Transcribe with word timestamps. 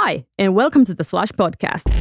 Hi, 0.00 0.24
and 0.38 0.54
welcome 0.54 0.84
to 0.84 0.94
the 0.94 1.02
Slush 1.02 1.30
Podcast. 1.30 1.92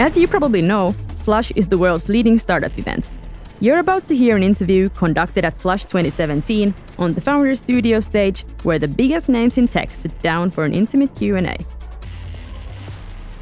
As 0.00 0.16
you 0.16 0.26
probably 0.26 0.62
know, 0.62 0.96
Slush 1.14 1.50
is 1.50 1.66
the 1.66 1.76
world's 1.76 2.08
leading 2.08 2.38
startup 2.38 2.78
event. 2.78 3.10
You're 3.60 3.78
about 3.78 4.06
to 4.06 4.16
hear 4.16 4.36
an 4.38 4.42
interview 4.42 4.88
conducted 4.88 5.44
at 5.44 5.54
Slush 5.54 5.82
2017 5.82 6.74
on 6.96 7.12
the 7.12 7.20
Founder 7.20 7.54
Studio 7.56 8.00
stage, 8.00 8.46
where 8.62 8.78
the 8.78 8.88
biggest 8.88 9.28
names 9.28 9.58
in 9.58 9.68
tech 9.68 9.94
sit 9.94 10.18
down 10.22 10.50
for 10.50 10.64
an 10.64 10.72
intimate 10.72 11.14
Q&A. 11.14 11.58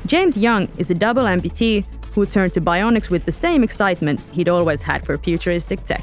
James 0.06 0.36
Young 0.36 0.68
is 0.76 0.90
a 0.90 0.94
double 0.96 1.22
amputee 1.22 1.86
who 2.14 2.26
turned 2.26 2.52
to 2.54 2.60
bionics 2.60 3.10
with 3.10 3.24
the 3.26 3.32
same 3.32 3.62
excitement 3.62 4.20
he'd 4.32 4.48
always 4.48 4.82
had 4.82 5.06
for 5.06 5.16
futuristic 5.16 5.84
tech. 5.84 6.02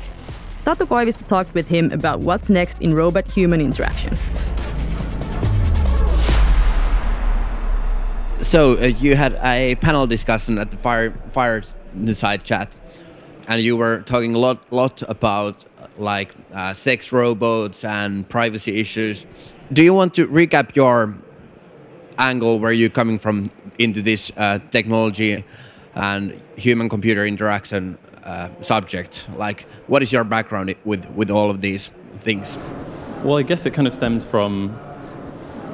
Tatu 0.69 0.85
Koivisto 0.85 1.25
talked 1.25 1.55
with 1.55 1.67
him 1.67 1.91
about 1.91 2.19
what's 2.19 2.47
next 2.47 2.79
in 2.79 2.93
robot-human 2.93 3.59
interaction. 3.59 4.15
So 8.41 8.77
uh, 8.77 8.85
you 8.85 9.15
had 9.15 9.33
a 9.43 9.73
panel 9.77 10.05
discussion 10.05 10.59
at 10.59 10.69
the 10.69 10.77
fire 10.77 11.11
fireside 11.31 12.43
chat, 12.43 12.71
and 13.47 13.63
you 13.63 13.77
were 13.77 14.01
talking 14.01 14.35
a 14.35 14.37
lot, 14.37 14.71
lot 14.71 15.01
about 15.09 15.65
like 15.97 16.35
uh, 16.53 16.75
sex 16.75 17.11
robots 17.11 17.83
and 17.83 18.29
privacy 18.29 18.79
issues. 18.79 19.25
Do 19.73 19.81
you 19.81 19.95
want 19.95 20.13
to 20.13 20.27
recap 20.27 20.75
your 20.75 21.15
angle 22.19 22.59
where 22.59 22.73
you're 22.73 22.91
coming 22.91 23.17
from 23.17 23.49
into 23.79 24.03
this 24.03 24.31
uh, 24.37 24.59
technology 24.69 25.43
and 25.95 26.39
human-computer 26.57 27.25
interaction 27.25 27.97
uh, 28.23 28.49
subject? 28.61 29.27
Like, 29.35 29.65
what 29.87 30.03
is 30.03 30.11
your 30.11 30.23
background 30.23 30.73
with 30.85 31.05
with 31.15 31.29
all 31.29 31.49
of 31.49 31.61
these 31.61 31.91
things? 32.19 32.57
Well, 33.23 33.37
I 33.37 33.43
guess 33.43 33.65
it 33.65 33.73
kind 33.73 33.87
of 33.87 33.93
stems 33.93 34.23
from 34.23 34.79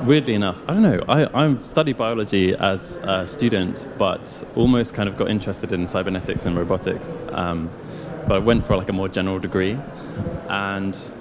weirdly 0.03 0.33
enough, 0.33 0.63
I 0.67 0.73
don't 0.73 0.81
know. 0.81 1.03
I, 1.07 1.45
I 1.45 1.57
studied 1.61 1.97
biology 1.97 2.53
as 2.55 2.97
a 3.03 3.25
student, 3.25 3.87
but 3.97 4.43
almost 4.55 4.93
kind 4.93 5.09
of 5.09 5.17
got 5.17 5.29
interested 5.29 5.71
in 5.71 5.87
cybernetics 5.87 6.45
and 6.45 6.55
robotics. 6.55 7.17
Um, 7.29 7.69
but 8.27 8.35
I 8.35 8.39
went 8.39 8.65
for 8.65 8.75
like 8.75 8.89
a 8.89 8.93
more 8.93 9.07
general 9.07 9.39
degree, 9.39 9.77
and 10.49 11.11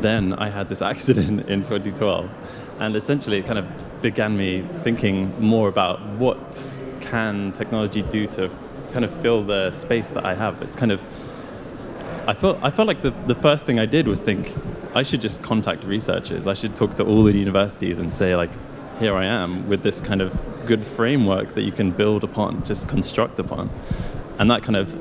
then 0.00 0.34
I 0.34 0.48
had 0.48 0.68
this 0.68 0.82
accident 0.92 1.48
in 1.48 1.62
2012, 1.62 2.30
and 2.78 2.96
essentially 2.96 3.38
it 3.38 3.46
kind 3.46 3.58
of 3.58 3.66
began 4.02 4.36
me 4.36 4.64
thinking 4.78 5.32
more 5.40 5.68
about 5.68 6.00
what 6.16 6.84
can 7.00 7.52
technology 7.52 8.02
do 8.02 8.26
to 8.26 8.50
kind 8.92 9.04
of 9.04 9.14
fill 9.22 9.42
the 9.42 9.72
space 9.72 10.10
that 10.10 10.24
I 10.24 10.34
have. 10.34 10.62
It's 10.62 10.76
kind 10.76 10.92
of 10.92 11.00
I 12.26 12.34
felt 12.34 12.58
I 12.62 12.70
felt 12.70 12.86
like 12.86 13.02
the, 13.02 13.10
the 13.26 13.34
first 13.34 13.66
thing 13.66 13.80
I 13.80 13.86
did 13.86 14.06
was 14.06 14.20
think 14.20 14.54
I 14.94 15.02
should 15.02 15.20
just 15.20 15.42
contact 15.42 15.84
researchers. 15.84 16.46
I 16.46 16.54
should 16.54 16.76
talk 16.76 16.94
to 16.94 17.04
all 17.04 17.24
the 17.24 17.36
universities 17.36 17.98
and 17.98 18.12
say 18.12 18.36
like, 18.36 18.50
here 19.00 19.14
I 19.14 19.24
am 19.24 19.68
with 19.68 19.82
this 19.82 20.00
kind 20.00 20.20
of 20.20 20.38
good 20.66 20.84
framework 20.84 21.54
that 21.54 21.62
you 21.62 21.72
can 21.72 21.90
build 21.90 22.22
upon, 22.22 22.64
just 22.64 22.88
construct 22.88 23.38
upon, 23.40 23.70
and 24.38 24.50
that 24.50 24.62
kind 24.62 24.76
of 24.76 24.96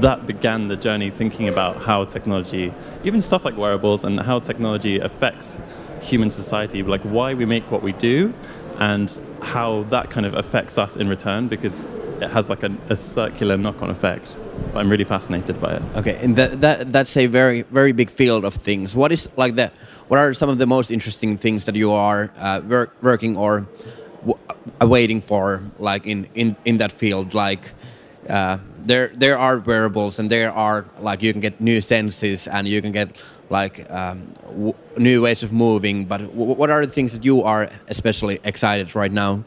that 0.00 0.26
began 0.26 0.68
the 0.68 0.76
journey 0.76 1.10
thinking 1.10 1.48
about 1.48 1.82
how 1.82 2.04
technology, 2.04 2.72
even 3.04 3.20
stuff 3.20 3.44
like 3.44 3.56
wearables, 3.56 4.04
and 4.04 4.18
how 4.20 4.38
technology 4.38 4.98
affects 4.98 5.58
human 6.00 6.30
society, 6.30 6.82
like 6.82 7.02
why 7.02 7.34
we 7.34 7.44
make 7.44 7.70
what 7.70 7.82
we 7.82 7.92
do, 7.92 8.32
and 8.78 9.20
how 9.42 9.84
that 9.84 10.10
kind 10.10 10.26
of 10.26 10.34
affects 10.34 10.78
us 10.78 10.96
in 10.96 11.08
return 11.08 11.48
because 11.48 11.88
it 12.20 12.30
has 12.30 12.48
like 12.48 12.62
a, 12.62 12.76
a 12.88 12.96
circular 12.96 13.56
knock-on 13.56 13.90
effect. 13.90 14.38
I'm 14.74 14.90
really 14.90 15.04
fascinated 15.04 15.60
by 15.60 15.74
it. 15.74 15.82
Okay, 15.96 16.18
and 16.22 16.36
that, 16.36 16.60
that 16.60 16.92
that's 16.92 17.16
a 17.16 17.26
very 17.26 17.62
very 17.62 17.92
big 17.92 18.10
field 18.10 18.44
of 18.44 18.54
things. 18.54 18.94
What 18.96 19.12
is 19.12 19.28
like 19.36 19.54
the 19.56 19.70
what 20.08 20.18
are 20.18 20.34
some 20.34 20.48
of 20.48 20.58
the 20.58 20.66
most 20.66 20.90
interesting 20.90 21.38
things 21.38 21.64
that 21.64 21.76
you 21.76 21.92
are 21.92 22.30
uh, 22.38 22.60
work, 22.66 22.96
working 23.02 23.36
or 23.36 23.66
waiting 24.80 25.20
for 25.20 25.62
like 25.78 26.06
in 26.06 26.26
in 26.34 26.56
in 26.64 26.78
that 26.78 26.92
field 26.92 27.34
like 27.34 27.72
uh, 28.28 28.58
there 28.84 29.08
there 29.14 29.38
are 29.38 29.58
wearables 29.58 30.18
and 30.18 30.30
there 30.30 30.52
are 30.52 30.84
like 31.00 31.22
you 31.22 31.32
can 31.32 31.40
get 31.40 31.60
new 31.60 31.80
senses 31.80 32.48
and 32.48 32.68
you 32.68 32.82
can 32.82 32.92
get 32.92 33.08
like 33.50 33.90
um, 33.90 34.34
new 34.96 35.22
ways 35.22 35.42
of 35.42 35.52
moving 35.52 36.04
but 36.04 36.20
what 36.34 36.70
are 36.70 36.84
the 36.84 36.92
things 36.92 37.12
that 37.12 37.24
you 37.24 37.42
are 37.42 37.70
especially 37.88 38.38
excited 38.44 38.94
right 38.94 39.12
now 39.12 39.42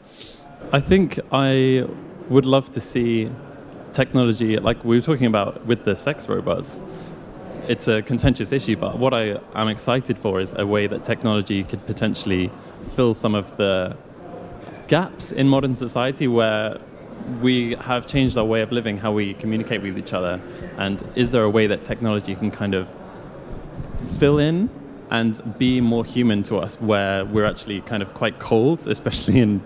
i 0.72 0.80
think 0.80 1.18
i 1.30 1.86
would 2.32 2.46
love 2.46 2.70
to 2.72 2.80
see 2.80 3.30
technology 3.92 4.56
like 4.56 4.82
we 4.84 4.96
were 4.96 5.02
talking 5.02 5.26
about 5.26 5.64
with 5.66 5.84
the 5.84 5.94
sex 5.94 6.28
robots. 6.28 6.82
It's 7.68 7.86
a 7.88 8.02
contentious 8.02 8.50
issue 8.52 8.76
but 8.76 8.98
what 8.98 9.14
i 9.14 9.38
am 9.54 9.68
excited 9.68 10.18
for 10.18 10.40
is 10.40 10.54
a 10.54 10.66
way 10.66 10.88
that 10.88 11.04
technology 11.04 11.62
could 11.62 11.86
potentially 11.86 12.50
fill 12.96 13.14
some 13.14 13.34
of 13.36 13.56
the 13.56 13.96
gaps 14.88 15.30
in 15.30 15.48
modern 15.48 15.74
society 15.74 16.26
where 16.26 16.78
we 17.40 17.74
have 17.76 18.06
changed 18.06 18.36
our 18.36 18.44
way 18.44 18.62
of 18.62 18.72
living, 18.72 18.96
how 18.96 19.12
we 19.12 19.34
communicate 19.34 19.82
with 19.82 19.96
each 19.96 20.12
other, 20.12 20.40
and 20.76 21.02
is 21.14 21.30
there 21.30 21.44
a 21.44 21.50
way 21.50 21.66
that 21.66 21.82
technology 21.82 22.34
can 22.34 22.50
kind 22.50 22.74
of 22.74 22.88
fill 24.18 24.38
in 24.38 24.68
and 25.10 25.40
be 25.58 25.80
more 25.80 26.04
human 26.04 26.42
to 26.42 26.56
us, 26.56 26.80
where 26.80 27.24
we're 27.24 27.44
actually 27.44 27.80
kind 27.82 28.02
of 28.02 28.12
quite 28.14 28.38
cold, 28.38 28.86
especially 28.96 29.38
in 29.40 29.62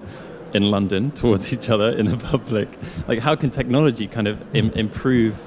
in 0.56 0.70
London, 0.70 1.10
towards 1.22 1.52
each 1.52 1.68
other 1.70 1.90
in 1.90 2.06
the 2.06 2.16
public? 2.16 2.68
Like, 3.06 3.20
how 3.20 3.36
can 3.36 3.50
technology 3.50 4.06
kind 4.06 4.28
of 4.28 4.42
Im- 4.54 4.72
improve 4.72 5.44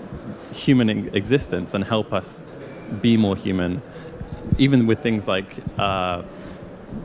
human 0.53 0.90
existence 1.16 1.74
and 1.74 1.84
help 1.84 2.14
us 2.14 2.44
be 3.02 3.18
more 3.18 3.36
human, 3.36 3.81
even 4.58 4.88
with 4.88 5.00
things 5.02 5.28
like 5.28 5.58
uh, 5.78 6.24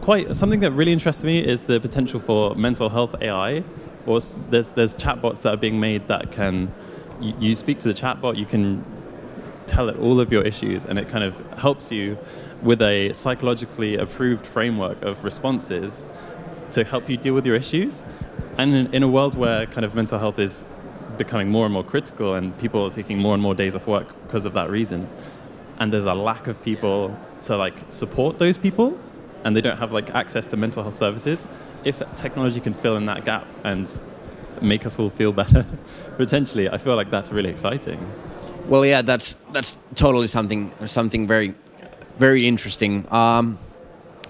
quite 0.00 0.34
something 0.34 0.60
that 0.60 0.72
really 0.72 0.92
interests 0.92 1.24
me 1.24 1.44
is 1.44 1.64
the 1.64 1.78
potential 1.80 2.20
for 2.20 2.54
mental 2.54 2.88
health 2.88 3.14
AI 3.20 3.62
or 4.06 4.20
there's 4.50 4.70
there's 4.72 4.96
chatbots 4.96 5.42
that 5.42 5.54
are 5.54 5.56
being 5.56 5.80
made 5.80 6.06
that 6.08 6.30
can 6.30 6.72
you, 7.20 7.34
you 7.38 7.54
speak 7.54 7.78
to 7.80 7.88
the 7.88 7.94
chatbot, 7.94 8.36
you 8.36 8.46
can 8.46 8.84
tell 9.66 9.88
it 9.88 9.98
all 9.98 10.20
of 10.20 10.30
your 10.30 10.42
issues, 10.42 10.84
and 10.84 10.98
it 10.98 11.08
kind 11.08 11.24
of 11.24 11.38
helps 11.58 11.90
you 11.90 12.18
with 12.62 12.82
a 12.82 13.12
psychologically 13.12 13.96
approved 13.96 14.46
framework 14.46 15.00
of 15.02 15.22
responses 15.24 16.04
to 16.74 16.84
help 16.84 17.08
you 17.08 17.16
deal 17.16 17.34
with 17.34 17.46
your 17.46 17.56
issues. 17.56 18.04
And 18.58 18.74
in, 18.74 18.94
in, 18.94 19.02
a 19.02 19.08
world 19.08 19.34
where 19.34 19.66
kind 19.66 19.84
of 19.84 19.94
mental 19.94 20.18
health 20.18 20.38
is 20.38 20.64
becoming 21.16 21.48
more 21.48 21.64
and 21.66 21.72
more 21.72 21.84
critical, 21.84 22.34
and 22.34 22.56
people 22.58 22.84
are 22.84 22.90
taking 22.90 23.18
more 23.18 23.34
and 23.34 23.42
more 23.42 23.54
days 23.54 23.74
off 23.74 23.86
work 23.86 24.08
because 24.26 24.44
of 24.44 24.52
that 24.54 24.70
reason, 24.70 25.08
and 25.78 25.92
there's 25.92 26.04
a 26.06 26.14
lack 26.14 26.46
of 26.46 26.62
people 26.62 27.16
to 27.42 27.56
like 27.56 27.74
support 27.88 28.38
those 28.38 28.56
people, 28.56 28.98
and 29.44 29.56
they 29.56 29.60
don't 29.60 29.78
have 29.78 29.92
like 29.92 30.14
access 30.14 30.46
to 30.46 30.56
mental 30.56 30.82
health 30.82 30.94
services, 30.94 31.46
if 31.84 32.02
technology 32.16 32.60
can 32.60 32.74
fill 32.74 32.96
in 32.96 33.06
that 33.06 33.24
gap 33.24 33.46
and 33.64 34.00
make 34.60 34.86
us 34.86 34.98
all 34.98 35.10
feel 35.10 35.32
better, 35.32 35.66
potentially, 36.16 36.68
I 36.68 36.78
feel 36.78 36.96
like 36.96 37.10
that's 37.10 37.30
really 37.30 37.50
exciting. 37.50 38.00
Well, 38.68 38.86
yeah, 38.86 39.02
that's 39.02 39.36
that's 39.52 39.76
totally 39.94 40.26
something 40.26 40.72
something 40.86 41.26
very 41.26 41.54
very 42.18 42.46
interesting. 42.46 43.06
Um, 43.12 43.58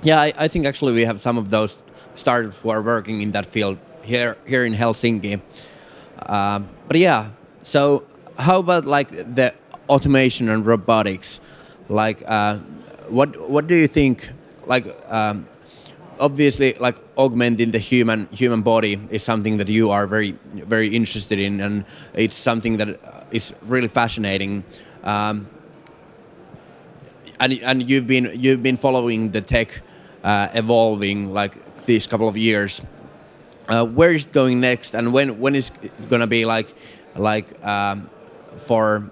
yeah, 0.03 0.21
I, 0.21 0.33
I, 0.37 0.49
think 0.49 0.67
actually 0.67 0.95
we 0.95 1.05
have 1.05 1.21
some 1.23 1.39
of 1.39 1.51
those 1.51 1.79
startups 2.17 2.61
who 2.61 2.71
are 2.71 2.83
working 2.83 3.21
in 3.21 3.33
that 3.33 3.47
field 3.47 3.79
here 4.03 4.37
here 4.47 4.65
in 4.65 4.75
Helsinki. 4.75 5.41
Um, 6.27 6.69
but 6.89 6.99
yeah, 6.99 7.31
so 7.63 8.05
how 8.39 8.59
about 8.59 8.85
like 8.85 9.11
the 9.11 9.55
automation 9.89 10.49
and 10.49 10.67
robotics? 10.67 11.41
Like, 11.89 12.23
uh, 12.27 12.59
what 13.09 13.49
what 13.51 13.67
do 13.67 13.75
you 13.75 13.89
think? 13.89 14.31
Like, 14.67 14.87
um, 15.11 15.47
obviously 16.19 16.75
like 16.75 16.97
augmenting 17.17 17.71
the 17.71 17.79
human 17.79 18.29
human 18.31 18.63
body 18.63 18.99
is 19.11 19.23
something 19.23 19.57
that 19.57 19.69
you 19.69 19.91
are 19.91 20.07
very 20.07 20.33
very 20.55 20.89
interested 20.89 21.39
in 21.39 21.61
and 21.61 21.85
it's 22.15 22.37
something 22.37 22.77
that 22.77 22.99
is 23.31 23.53
really 23.63 23.89
fascinating 23.89 24.65
um, 25.03 25.49
and 27.41 27.53
and 27.63 27.89
you've 27.89 28.07
been 28.07 28.31
you've 28.35 28.63
been 28.63 28.77
following 28.77 29.31
the 29.33 29.41
tech 29.41 29.81
uh, 30.23 30.49
evolving 30.55 31.33
like 31.33 31.57
these 31.87 32.07
couple 32.07 32.29
of 32.29 32.37
years 32.37 32.81
uh, 33.69 33.85
where 33.85 34.13
is 34.13 34.27
it 34.27 34.33
going 34.33 34.61
next? 34.61 34.95
And 34.95 35.13
when 35.13 35.41
when 35.41 35.55
is 35.55 35.71
it 35.83 36.09
going 36.09 36.21
to 36.21 36.27
be 36.27 36.45
like 36.45 36.75
like 37.17 37.63
um, 37.65 38.11
for 38.57 39.09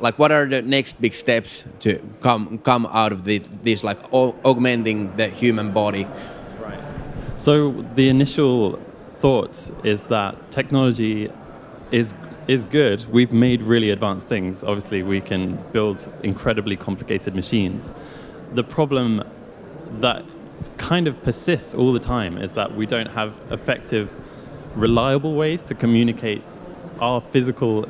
like 0.00 0.18
what 0.18 0.32
are 0.32 0.46
the 0.46 0.62
next 0.62 1.00
big 1.00 1.14
steps 1.14 1.64
to 1.80 1.98
come 2.20 2.58
come 2.58 2.86
out 2.86 3.12
of 3.12 3.24
the, 3.24 3.38
this 3.62 3.82
like 3.84 3.98
augmenting 4.12 5.14
the 5.16 5.28
human 5.28 5.72
body? 5.72 6.06
Right. 6.60 6.80
So 7.36 7.84
the 7.94 8.08
initial 8.08 8.80
thought 9.10 9.70
is 9.84 10.04
that 10.04 10.50
technology 10.50 11.30
is 11.90 12.14
is 12.48 12.64
good. 12.64 13.04
We've 13.10 13.32
made 13.32 13.62
really 13.62 13.90
advanced 13.90 14.28
things. 14.28 14.62
Obviously 14.62 15.02
we 15.02 15.20
can 15.20 15.56
build 15.72 16.10
incredibly 16.22 16.76
complicated 16.76 17.34
machines. 17.34 17.92
The 18.54 18.64
problem 18.64 19.22
that 20.00 20.24
kind 20.78 21.08
of 21.08 21.22
persists 21.22 21.74
all 21.74 21.92
the 21.92 22.00
time 22.00 22.38
is 22.38 22.52
that 22.54 22.74
we 22.74 22.86
don't 22.86 23.10
have 23.10 23.40
effective 23.50 24.12
reliable 24.74 25.34
ways 25.34 25.62
to 25.62 25.74
communicate 25.74 26.42
our 27.00 27.20
physical 27.20 27.88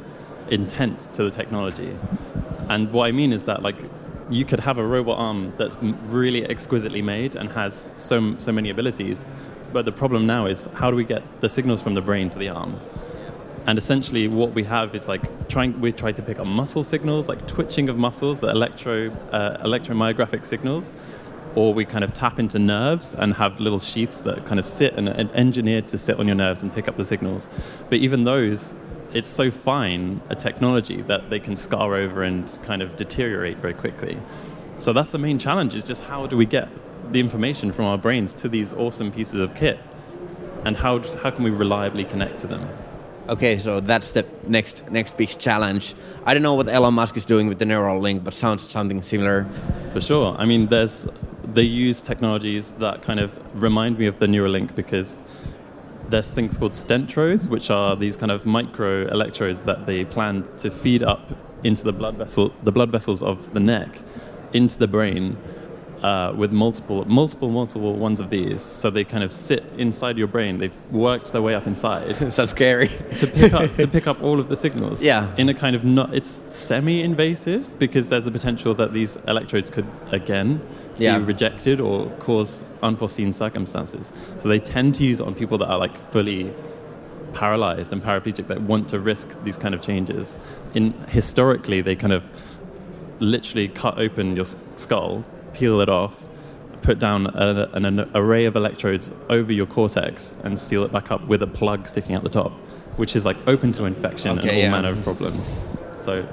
intent 0.51 1.01
to 1.13 1.25
the 1.25 1.31
technology. 1.31 1.97
And 2.69 2.93
what 2.93 3.07
I 3.07 3.13
mean 3.13 3.33
is 3.33 3.45
that 3.45 3.63
like 3.63 3.77
you 4.31 4.45
could 4.45 4.61
have 4.61 4.79
a 4.79 4.85
robot 4.85 5.19
arm 5.19 5.53
that's 5.57 5.79
really 6.07 6.45
exquisitely 6.45 7.03
made 7.03 7.37
and 7.37 7.51
has 7.53 7.89
so 7.95 8.37
so 8.39 8.53
many 8.53 8.71
abilities, 8.71 9.25
but 9.73 9.85
the 9.85 9.93
problem 9.93 10.27
now 10.27 10.47
is 10.47 10.67
how 10.75 10.91
do 10.91 10.97
we 10.97 11.05
get 11.05 11.23
the 11.41 11.49
signals 11.49 11.81
from 11.81 11.95
the 11.95 12.03
brain 12.03 12.31
to 12.31 12.39
the 12.39 12.49
arm? 12.49 12.81
And 13.67 13.79
essentially, 13.79 14.29
what 14.29 14.53
we 14.53 14.63
have 14.65 14.95
is 14.95 15.09
like 15.09 15.49
trying. 15.49 15.81
We 15.81 15.91
try 15.93 16.13
to 16.13 16.23
pick 16.23 16.39
up 16.39 16.47
muscle 16.47 16.85
signals, 16.85 17.29
like 17.29 17.49
twitching 17.49 17.89
of 17.89 17.99
muscles, 17.99 18.39
the 18.39 18.49
electro 18.49 19.11
uh, 19.33 19.65
electromyographic 19.65 20.45
signals, 20.45 20.95
or 21.57 21.73
we 21.75 21.85
kind 21.85 22.05
of 22.05 22.13
tap 22.13 22.39
into 22.39 22.59
nerves 22.59 23.15
and 23.15 23.35
have 23.35 23.59
little 23.59 23.79
sheaths 23.79 24.21
that 24.21 24.45
kind 24.45 24.61
of 24.61 24.67
sit 24.67 24.95
and, 24.95 25.09
and 25.09 25.31
engineered 25.33 25.89
to 25.89 25.99
sit 25.99 26.21
on 26.21 26.27
your 26.27 26.37
nerves 26.37 26.63
and 26.63 26.73
pick 26.73 26.87
up 26.87 26.97
the 26.97 27.05
signals. 27.05 27.49
But 27.89 27.99
even 27.99 28.25
those, 28.25 28.75
it's 29.13 29.29
so 29.29 29.51
fine 29.51 30.21
a 30.29 30.35
technology 30.35 31.01
that 31.03 31.31
they 31.31 31.41
can 31.41 31.57
scar 31.57 31.95
over 31.95 32.23
and 32.23 32.57
kind 32.63 32.83
of 32.83 32.95
deteriorate 32.95 33.57
very 33.57 33.75
quickly. 33.75 34.19
So 34.79 34.93
that's 34.93 35.11
the 35.11 35.19
main 35.19 35.39
challenge: 35.39 35.75
is 35.75 35.83
just 35.83 36.03
how 36.03 36.27
do 36.27 36.37
we 36.37 36.45
get 36.45 36.69
the 37.11 37.21
information 37.21 37.73
from 37.73 37.87
our 37.87 37.97
brains 37.97 38.35
to 38.35 38.49
these 38.49 38.75
awesome 38.75 39.11
pieces 39.11 39.41
of 39.41 39.55
kit, 39.55 39.79
and 40.65 40.77
how 40.77 41.03
how 41.23 41.31
can 41.31 41.43
we 41.43 41.51
reliably 41.51 42.05
connect 42.05 42.39
to 42.41 42.47
them? 42.47 42.69
Okay, 43.29 43.59
so 43.59 43.81
that's 43.81 44.11
the 44.11 44.25
next 44.47 44.89
next 44.91 45.17
big 45.17 45.39
challenge. 45.39 45.95
I 46.27 46.35
don't 46.35 46.43
know 46.43 46.55
what 46.55 46.69
Elon 46.69 46.95
Musk 46.95 47.17
is 47.17 47.25
doing 47.25 47.49
with 47.49 47.59
the 47.59 47.65
Neuralink, 47.65 48.23
but 48.23 48.35
sounds 48.35 48.69
something 48.69 49.03
similar. 49.03 49.47
For 49.93 50.01
sure. 50.01 50.37
I 50.39 50.45
mean, 50.45 50.67
there's 50.67 51.09
they 51.53 51.63
use 51.63 52.03
technologies 52.03 52.73
that 52.73 53.03
kind 53.03 53.21
of 53.21 53.39
remind 53.61 53.99
me 53.99 54.07
of 54.07 54.19
the 54.19 54.27
Neuralink 54.27 54.75
because 54.75 55.21
there's 56.09 56.33
things 56.33 56.59
called 56.59 56.73
stentrodes, 56.73 57.49
which 57.49 57.71
are 57.71 57.97
these 57.97 58.17
kind 58.17 58.31
of 58.31 58.47
micro 58.47 59.07
electrodes 59.09 59.63
that 59.63 59.87
they 59.87 60.05
plan 60.05 60.49
to 60.59 60.71
feed 60.71 61.03
up 61.03 61.33
into 61.65 61.85
the 61.85 61.93
blood 61.93 62.17
vessel, 62.17 62.53
the 62.63 62.73
blood 62.73 62.91
vessels 62.91 63.23
of 63.23 63.53
the 63.55 63.61
neck, 63.61 64.01
into 64.53 64.79
the 64.79 64.87
brain, 64.87 65.37
uh, 66.07 66.33
with 66.41 66.53
multiple, 66.53 66.99
multiple, 67.21 67.51
multiple 67.51 67.95
ones 68.07 68.19
of 68.21 68.29
these. 68.37 68.61
So 68.63 68.91
they 68.97 69.05
kind 69.15 69.25
of 69.25 69.33
sit 69.33 69.63
inside 69.77 70.15
your 70.17 70.29
brain. 70.37 70.53
They've 70.63 70.79
worked 71.09 71.33
their 71.33 71.43
way 71.43 71.55
up 71.59 71.67
inside 71.67 72.33
so 72.39 72.47
scary. 72.47 72.91
to 73.21 73.27
pick 73.27 73.53
up 73.53 73.77
to 73.79 73.87
pick 73.97 74.07
up 74.07 74.19
all 74.27 74.39
of 74.39 74.49
the 74.49 74.57
signals. 74.57 75.03
Yeah. 75.03 75.35
In 75.37 75.49
a 75.49 75.55
kind 75.55 75.75
of 75.75 75.83
not, 75.85 76.09
it's 76.19 76.41
semi-invasive 76.49 77.79
because 77.85 78.09
there's 78.11 78.25
the 78.25 78.31
potential 78.31 78.73
that 78.75 78.93
these 78.93 79.17
electrodes 79.27 79.69
could 79.75 79.87
again 80.13 80.61
Yeah. 80.99 81.19
be 81.19 81.25
rejected 81.25 81.81
or 81.81 82.09
cause 82.27 82.65
unforeseen 82.89 83.33
circumstances. 83.33 84.13
So 84.39 84.45
they 84.49 84.61
tend 84.61 84.95
to 84.99 85.03
use 85.11 85.19
it 85.21 85.27
on 85.27 85.35
people 85.35 85.59
that 85.59 85.69
are 85.73 85.79
like 85.87 85.97
fully 86.13 86.53
paralyzed 87.33 87.93
and 87.93 88.01
paraplegic 88.03 88.47
that 88.47 88.61
want 88.63 88.89
to 88.91 89.01
risk 89.01 89.27
these 89.45 89.59
kind 89.59 89.75
of 89.75 89.81
changes. 89.83 90.39
In 90.75 90.93
historically, 91.09 91.81
they 91.83 91.97
kind 91.97 92.13
of 92.13 92.23
literally 93.19 93.69
cut 93.69 93.99
open 93.99 94.37
your 94.37 94.47
skull, 94.77 95.25
peel 95.57 95.81
it 95.81 95.89
off, 95.89 96.15
put 96.83 96.99
down 96.99 97.27
a, 97.27 97.71
an, 97.73 97.85
an 97.85 98.11
array 98.15 98.45
of 98.45 98.57
electrodes 98.57 99.11
over 99.29 99.53
your 99.53 99.67
cortex, 99.67 100.35
and 100.45 100.59
seal 100.59 100.83
it 100.85 100.93
back 100.93 101.11
up 101.11 101.27
with 101.27 101.43
a 101.43 101.47
plug 101.47 101.87
sticking 101.89 102.15
out 102.15 102.23
the 102.23 102.29
top, 102.29 102.53
which 102.97 103.17
is 103.17 103.25
like 103.25 103.37
open 103.47 103.73
to 103.73 103.85
infection 103.85 104.39
Okay, 104.39 104.49
and 104.49 104.51
all 104.51 104.63
yeah. 104.63 104.71
manner 104.71 104.91
of 104.91 105.03
problems. 105.03 105.55
So 105.99 106.29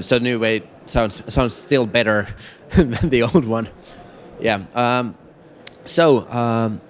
so 0.00 0.18
new 0.18 0.38
way 0.38 0.62
sounds 0.86 1.22
sounds 1.32 1.54
still 1.54 1.86
better 1.86 2.28
than 2.70 3.08
the 3.08 3.22
old 3.22 3.44
one. 3.44 3.68
Yeah. 4.40 4.64
Um, 4.74 5.16
so, 5.86 6.28
um, 6.30 6.80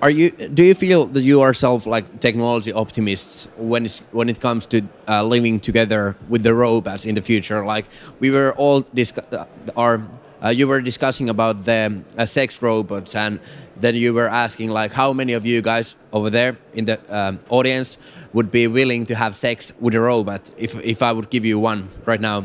are 0.00 0.10
you? 0.10 0.30
Do 0.30 0.62
you 0.62 0.74
feel 0.74 1.06
that 1.06 1.22
you 1.22 1.42
yourself 1.42 1.86
like 1.86 2.20
technology 2.20 2.72
optimists 2.72 3.48
when 3.56 3.84
it's, 3.84 3.98
when 4.12 4.28
it 4.28 4.40
comes 4.40 4.66
to 4.66 4.82
uh, 5.08 5.22
living 5.24 5.60
together 5.60 6.16
with 6.28 6.42
the 6.42 6.54
robots 6.54 7.04
in 7.04 7.14
the 7.14 7.22
future? 7.22 7.64
Like 7.64 7.86
we 8.20 8.30
were 8.30 8.52
all 8.54 8.82
discuss, 8.94 9.26
uh, 9.32 9.46
our. 9.76 10.02
Uh, 10.40 10.50
you 10.50 10.68
were 10.68 10.80
discussing 10.80 11.28
about 11.28 11.64
the 11.64 12.00
uh, 12.16 12.24
sex 12.24 12.62
robots, 12.62 13.16
and 13.16 13.40
then 13.80 13.96
you 13.96 14.14
were 14.14 14.28
asking 14.28 14.70
like 14.70 14.92
how 14.92 15.12
many 15.12 15.32
of 15.32 15.44
you 15.44 15.60
guys 15.60 15.96
over 16.12 16.30
there 16.30 16.56
in 16.74 16.84
the 16.84 16.96
um, 17.08 17.40
audience 17.48 17.98
would 18.32 18.48
be 18.52 18.68
willing 18.68 19.04
to 19.04 19.16
have 19.16 19.36
sex 19.36 19.72
with 19.80 19.96
a 19.96 20.00
robot 20.00 20.48
if 20.56 20.76
if 20.76 21.02
I 21.02 21.10
would 21.10 21.28
give 21.28 21.44
you 21.44 21.58
one 21.58 21.88
right 22.06 22.20
now, 22.20 22.44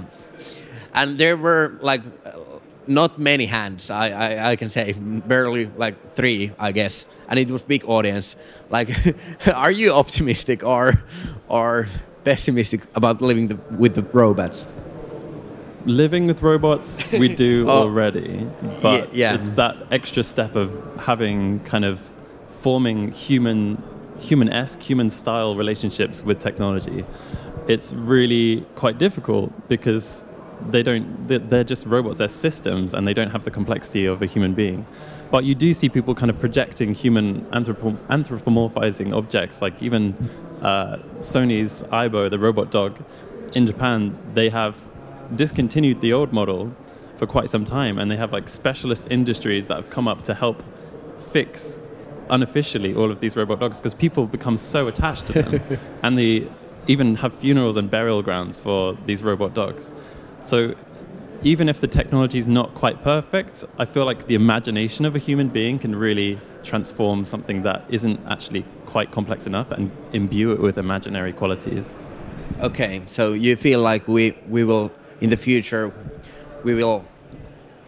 and 0.96 1.20
there 1.20 1.38
were 1.38 1.78
like 1.82 2.02
uh, 2.26 2.32
not 2.88 3.20
many 3.20 3.46
hands. 3.46 3.90
I, 3.90 4.10
I, 4.10 4.52
I 4.52 4.56
can 4.56 4.70
say 4.70 4.94
barely 4.94 5.66
like 5.78 6.16
three, 6.16 6.52
I 6.60 6.72
guess, 6.72 7.06
and 7.28 7.40
it 7.40 7.50
was 7.50 7.62
big 7.62 7.86
audience. 7.86 8.36
Like, 8.70 8.90
are 9.54 9.72
you 9.72 9.94
optimistic 9.94 10.64
or 10.64 11.04
or 11.48 11.88
pessimistic 12.24 12.82
about 12.96 13.22
living 13.22 13.48
the, 13.50 13.56
with 13.78 13.96
the 13.96 14.04
robots? 14.14 14.68
living 15.86 16.28
with 16.28 16.42
robots 16.42 17.04
we 17.12 17.28
do 17.28 17.66
Oh. 17.68 17.82
already 17.82 18.48
but 18.82 19.14
yeah. 19.14 19.34
it's 19.34 19.50
that 19.52 19.76
extra 19.92 20.24
step 20.24 20.56
of 20.56 20.72
having 20.98 21.60
kind 21.66 21.84
of 21.84 22.00
forming 22.62 23.12
human 23.12 23.84
human-esque 24.18 24.82
human 24.82 25.10
style 25.10 25.58
relationships 25.58 26.24
with 26.24 26.40
technology 26.40 27.04
it's 27.68 27.92
really 27.92 28.66
quite 28.76 28.98
difficult 28.98 29.52
because 29.68 30.24
they 30.72 30.84
don't 30.84 31.28
they're- 31.28 31.40
they're 31.40 31.64
just 31.64 31.86
robots 31.86 32.18
they're 32.18 32.28
systems 32.28 32.94
and 32.94 33.08
they 33.08 33.14
don't 33.14 33.32
have 33.32 33.44
the 33.44 33.52
complexity 33.52 34.06
of 34.06 34.22
a 34.22 34.26
human 34.26 34.54
being. 34.54 34.86
But 35.32 35.46
you 35.46 35.56
do 35.56 35.74
see 35.74 35.90
people 35.90 36.14
kind 36.16 36.30
of 36.30 36.40
projecting 36.40 36.94
human 36.94 37.42
anthropo- 37.52 37.98
anthropomorphizing 38.08 39.16
objects 39.16 39.62
like 39.62 39.82
even 39.82 40.16
uh, 40.62 40.98
sony's 41.18 41.84
aibo 41.92 42.30
the 42.30 42.40
robot 42.40 42.72
dog 42.72 43.04
in 43.54 43.66
japan 43.68 44.18
they 44.34 44.50
have 44.50 44.76
discontinued 45.36 46.00
the 46.02 46.14
old 46.14 46.32
model 46.32 46.74
for 47.18 47.26
quite 47.28 47.50
some 47.50 47.66
time 47.66 47.98
and 48.00 48.10
they 48.12 48.16
have 48.16 48.32
like 48.32 48.48
specialist 48.48 49.08
industries 49.12 49.68
that 49.68 49.76
have 49.76 49.90
come 49.90 50.08
up 50.08 50.22
to 50.24 50.34
help 50.34 50.64
fix 51.32 51.78
unofficially 52.30 52.96
all 52.96 53.12
of 53.12 53.20
these 53.20 53.36
robot 53.36 53.60
dogs 53.60 53.80
because 53.80 53.94
people 53.94 54.26
become 54.26 54.58
so 54.58 54.88
attached 54.88 55.26
to 55.28 55.34
them. 55.34 55.62
And 56.04 56.18
they 56.18 56.48
even 56.88 57.16
have 57.16 57.34
funerals 57.34 57.76
and 57.78 57.90
burial 57.90 58.22
grounds 58.22 58.58
for 58.60 58.98
these 59.06 59.22
robot 59.24 59.54
dogs 59.54 59.92
so 60.46 60.76
even 61.44 61.68
if 61.68 61.82
the 61.82 61.88
technology 61.88 62.38
is 62.38 62.48
not 62.48 62.74
quite 62.74 63.02
perfect 63.04 63.64
i 63.78 63.86
feel 63.86 64.06
like 64.06 64.28
the 64.28 64.36
imagination 64.36 65.06
of 65.06 65.16
a 65.16 65.20
human 65.20 65.50
being 65.50 65.78
can 65.80 65.96
really 65.96 66.40
transform 66.64 67.26
something 67.26 67.64
that 67.64 67.84
isn't 67.90 68.20
actually 68.28 68.64
quite 68.86 69.12
complex 69.12 69.48
enough 69.48 69.72
and 69.72 69.92
imbue 70.14 70.52
it 70.52 70.60
with 70.60 70.78
imaginary 70.78 71.34
qualities 71.34 71.98
Okay, 72.62 73.02
so 73.12 73.34
you 73.34 73.56
feel 73.56 73.82
like 73.82 74.08
we 74.08 74.38
we 74.48 74.64
will 74.64 74.92
in 75.22 75.30
the 75.30 75.38
future 75.38 75.94
we 76.64 76.74
will 76.74 77.06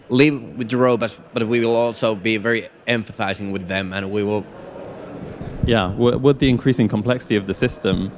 live 0.10 0.58
with 0.58 0.70
the 0.70 0.78
robots, 0.78 1.18
but 1.34 1.48
we 1.48 1.60
will 1.60 1.76
also 1.76 2.16
be 2.16 2.38
very 2.38 2.70
empathizing 2.88 3.52
with 3.52 3.68
them, 3.68 3.94
and 3.94 4.12
we 4.12 4.24
will. 4.24 4.46
Yeah, 5.66 5.92
with 5.94 6.40
the 6.40 6.50
increasing 6.50 6.88
complexity 6.88 7.36
of 7.36 7.48
the 7.48 7.54
system, 7.54 8.12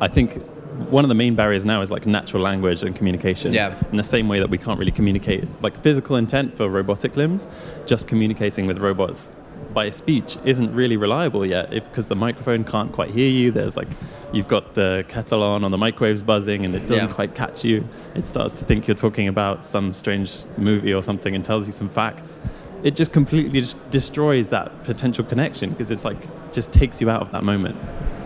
I 0.00 0.08
think 0.08 0.42
one 0.90 1.04
of 1.04 1.08
the 1.08 1.14
main 1.14 1.34
barriers 1.34 1.66
now 1.66 1.80
is 1.80 1.90
like 1.90 2.06
natural 2.06 2.42
language 2.42 2.82
and 2.82 2.94
communication. 2.94 3.52
Yeah. 3.52 3.74
In 3.90 3.96
the 3.96 4.04
same 4.04 4.28
way 4.28 4.38
that 4.38 4.48
we 4.50 4.58
can't 4.58 4.78
really 4.78 4.92
communicate 4.92 5.44
like 5.62 5.76
physical 5.78 6.16
intent 6.16 6.54
for 6.56 6.68
robotic 6.68 7.16
limbs, 7.16 7.48
just 7.86 8.06
communicating 8.08 8.66
with 8.66 8.78
robots 8.78 9.32
by 9.74 9.90
speech 9.90 10.38
isn't 10.44 10.74
really 10.74 10.96
reliable 10.96 11.44
yet 11.44 11.70
if 11.74 11.84
because 11.90 12.06
the 12.06 12.16
microphone 12.16 12.64
can't 12.64 12.90
quite 12.90 13.10
hear 13.10 13.28
you 13.28 13.50
there's 13.50 13.76
like 13.76 13.88
you've 14.32 14.48
got 14.48 14.72
the 14.72 15.04
kettle 15.08 15.42
on 15.42 15.62
on 15.62 15.70
the 15.70 15.76
microwaves 15.76 16.22
buzzing 16.22 16.64
and 16.64 16.74
it 16.74 16.86
doesn't 16.86 17.08
Yeah. 17.08 17.14
quite 17.14 17.34
catch 17.34 17.64
you 17.66 17.86
it 18.14 18.26
starts 18.26 18.58
to 18.60 18.64
think 18.64 18.88
you're 18.88 18.94
talking 18.94 19.28
about 19.28 19.62
some 19.64 19.92
strange 19.92 20.44
movie 20.56 20.94
or 20.94 21.02
something 21.02 21.34
and 21.34 21.44
tells 21.44 21.66
you 21.66 21.72
some 21.72 21.88
facts 21.88 22.40
it 22.82 22.96
just 22.96 23.12
completely 23.12 23.60
just 23.60 23.76
destroys 23.90 24.48
that 24.48 24.84
potential 24.84 25.22
connection 25.24 25.70
because 25.70 25.90
it's 25.90 26.04
like 26.04 26.16
just 26.50 26.72
takes 26.72 26.98
you 27.02 27.10
out 27.10 27.20
of 27.20 27.30
that 27.32 27.44
moment 27.44 27.76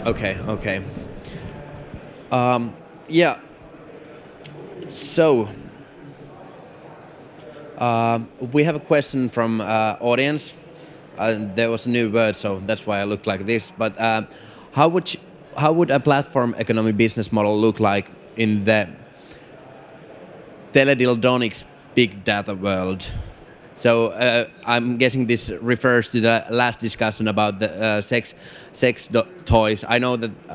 Okay, 0.07 0.37
okay. 0.47 0.85
Um, 2.33 2.75
yeah. 3.09 3.39
So, 4.89 5.49
um, 7.77 8.29
we 8.53 8.65
have 8.65 8.75
a 8.75 8.81
question 8.81 9.29
from 9.29 9.61
uh, 9.61 9.97
audience. 10.01 10.55
Uh, 11.19 11.37
there 11.55 11.71
was 11.71 11.85
a 11.85 11.91
new 11.91 12.11
word, 12.11 12.37
so 12.37 12.63
that's 12.67 12.87
why 12.87 13.01
I 13.01 13.05
looked 13.05 13.27
like 13.27 13.45
this. 13.45 13.71
But 13.77 13.99
uh, 14.01 14.23
how 14.73 14.89
would 14.89 15.13
you, 15.13 15.21
how 15.59 15.73
would 15.75 15.91
a 15.91 16.01
platform 16.01 16.55
economy 16.57 16.93
business 16.93 17.31
model 17.31 17.61
look 17.61 17.79
like 17.79 18.11
in 18.37 18.65
the 18.65 18.89
teledildonics 20.73 21.65
big 21.95 22.25
data 22.25 22.55
world? 22.55 23.05
So 23.77 24.09
uh, 24.09 24.49
I'm 24.65 24.97
guessing 24.97 25.27
this 25.27 25.51
refers 25.51 26.11
to 26.13 26.21
the 26.21 26.47
last 26.51 26.79
discussion 26.79 27.29
about 27.29 27.59
the 27.59 27.75
uh, 27.75 28.01
sex 28.01 28.35
sex 28.73 29.09
toys. 29.45 29.85
I 29.87 29.99
know 29.99 30.17
that, 30.17 30.31
uh, 30.49 30.55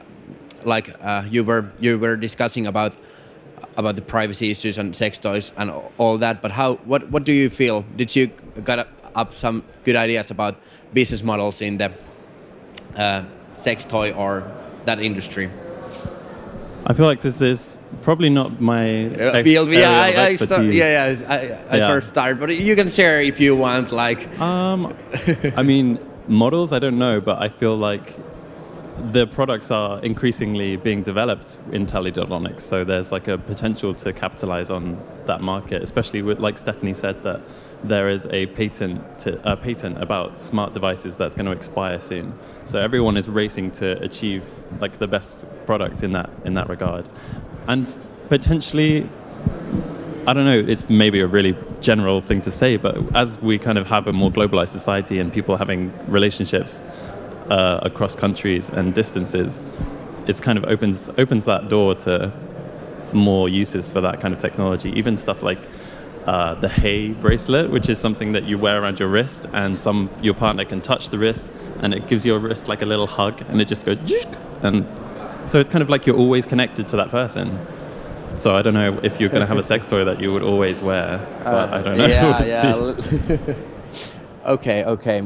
like 0.63 0.95
uh, 1.01 1.23
you 1.29 1.43
were 1.43 1.71
you 1.79 1.97
were 1.99 2.15
discussing 2.15 2.67
about 2.67 2.93
about 3.77 3.95
the 3.95 4.01
privacy 4.01 4.49
issues 4.51 4.77
and 4.77 4.95
sex 4.95 5.17
toys 5.19 5.51
and 5.57 5.71
all 5.97 6.17
that. 6.17 6.41
But 6.41 6.51
how 6.51 6.75
what 6.85 7.09
what 7.11 7.23
do 7.23 7.31
you 7.31 7.49
feel? 7.49 7.83
Did 7.95 8.15
you 8.15 8.27
got 8.63 8.87
up 9.15 9.33
some 9.33 9.63
good 9.83 9.95
ideas 9.95 10.31
about 10.31 10.55
business 10.93 11.23
models 11.23 11.61
in 11.61 11.77
the 11.77 11.91
uh, 12.95 13.23
sex 13.57 13.85
toy 13.85 14.11
or 14.11 14.43
that 14.85 14.99
industry? 14.99 15.49
I 16.89 16.93
feel 16.93 17.05
like 17.05 17.19
this 17.19 17.41
is 17.41 17.79
probably 18.01 18.29
not 18.29 18.61
my 18.61 19.07
Uh, 19.07 19.31
ex- 19.37 19.43
field. 19.43 19.69
Yeah, 19.69 19.91
I, 19.91 20.07
of 20.07 20.17
I 20.19 20.35
start, 20.45 20.65
yeah, 20.67 21.11
yeah. 21.11 21.27
I, 21.27 21.35
I 21.75 21.77
Yeah. 21.79 21.87
sort 21.87 22.03
of 22.03 22.07
started, 22.07 22.39
but 22.39 22.55
you 22.55 22.75
can 22.77 22.89
share 22.89 23.21
if 23.21 23.39
you 23.41 23.57
want. 23.57 23.91
Like, 23.91 24.39
Um, 24.39 24.93
I 25.57 25.63
mean, 25.63 25.99
models, 26.29 26.71
I 26.71 26.79
don't 26.79 26.97
know, 26.97 27.19
but 27.19 27.41
I 27.41 27.49
feel 27.49 27.75
like 27.75 28.13
the 29.12 29.27
products 29.27 29.70
are 29.70 30.00
increasingly 30.01 30.75
being 30.75 31.04
developed 31.04 31.60
in 31.72 31.86
teledildonics. 31.86 32.62
So 32.62 32.84
there's 32.84 33.12
like 33.12 33.27
a 33.27 33.38
potential 33.38 33.94
to 33.96 34.12
capitalize 34.12 34.72
on 34.72 35.00
that 35.25 35.42
market, 35.42 35.84
especially 35.84 36.24
with, 36.24 36.39
like 36.39 36.58
Stephanie 36.58 36.94
said, 36.94 37.22
that 37.24 37.42
there 37.84 38.10
is 38.10 38.25
a 38.32 38.48
patent 38.48 39.20
to, 39.20 39.39
a 39.50 39.56
patent 39.56 40.01
about 40.01 40.39
smart 40.39 40.74
devices 40.74 41.16
that's 41.16 41.36
going 41.36 41.46
to 41.46 41.51
expire 41.51 42.00
soon. 42.00 42.38
So 42.66 42.80
everyone 42.80 43.18
is 43.18 43.30
racing 43.30 43.72
to 43.74 44.01
achieve 44.01 44.44
like 44.80 44.98
the 44.98 45.08
best 45.08 45.46
product 45.66 46.04
in 46.04 46.12
that 46.13 46.30
in 46.44 46.56
that 46.56 46.70
regard, 46.70 47.08
and 47.68 48.00
potentially 48.30 49.08
I 50.27 50.34
don't 50.34 50.44
know, 50.44 50.60
it's 50.60 50.89
maybe 50.89 51.22
a 51.22 51.27
really 51.27 51.56
general 51.80 52.20
thing 52.20 52.42
to 52.42 52.51
say, 52.51 52.75
but 52.75 52.98
as 53.16 53.42
we 53.42 53.58
kind 53.58 53.77
of 53.77 53.88
have 53.88 54.08
a 54.08 54.13
more 54.13 54.30
globalized 54.30 54.70
society 54.70 55.20
and 55.20 55.32
people 55.32 55.56
having 55.56 55.94
relationships 56.08 56.84
uh, 57.50 57.80
across 57.84 58.16
countries 58.16 58.70
and 58.70 58.94
distances, 58.94 59.63
it's 60.27 60.42
kind 60.42 60.58
of 60.58 60.66
opens 60.66 61.10
opens 61.18 61.46
that 61.46 61.70
door 61.70 61.96
to 61.96 62.32
more 63.13 63.48
uses 63.50 63.88
for 63.88 64.01
that 64.01 64.20
kind 64.20 64.34
of 64.34 64.39
technology. 64.39 64.92
Even 64.92 65.18
stuff 65.18 65.42
like 65.44 65.60
uh, 66.25 66.56
the 66.56 66.68
Hey 66.68 67.12
bracelet, 67.13 67.72
which 67.72 67.88
is 67.89 67.98
something 67.98 68.34
that 68.34 68.44
you 68.44 68.58
wear 68.58 68.82
around 68.82 69.00
your 69.00 69.08
wrist, 69.08 69.48
and 69.54 69.80
some 69.80 70.10
your 70.22 70.34
partner 70.34 70.66
can 70.66 70.82
touch 70.82 71.10
the 71.10 71.18
wrist, 71.18 71.51
and 71.80 71.94
it 71.94 72.08
gives 72.08 72.25
your 72.25 72.39
wrist 72.39 72.68
like 72.68 72.82
a 72.82 72.86
little 72.86 73.08
hug, 73.08 73.42
and 73.50 73.62
it 73.62 73.68
just 73.68 73.86
goes, 73.86 73.98
and 74.62 74.86
so 75.50 75.60
it's 75.60 75.70
kind 75.70 75.82
of 75.82 75.89
like 75.89 76.06
you're 76.06 76.18
always 76.18 76.46
connected 76.46 76.89
to 76.89 76.98
that 76.98 77.10
person. 77.10 77.66
So 78.36 78.56
I 78.56 78.62
don't 78.62 78.74
know 78.74 79.00
if 79.01 79.20
you're 79.20 79.30
going 79.30 79.42
to 79.42 79.48
have 79.48 79.58
a 79.58 79.63
sex 79.63 79.86
toy 79.86 80.04
that 80.04 80.20
you 80.22 80.32
would 80.32 80.44
always 80.44 80.82
wear, 80.82 81.18
but 81.44 81.74
I 81.74 81.82
don't 81.82 81.98
know. 81.98 82.06
Yeah, 82.06 82.44
yeah. 82.46 83.56
okay, 84.46 84.84
okay. 84.84 85.24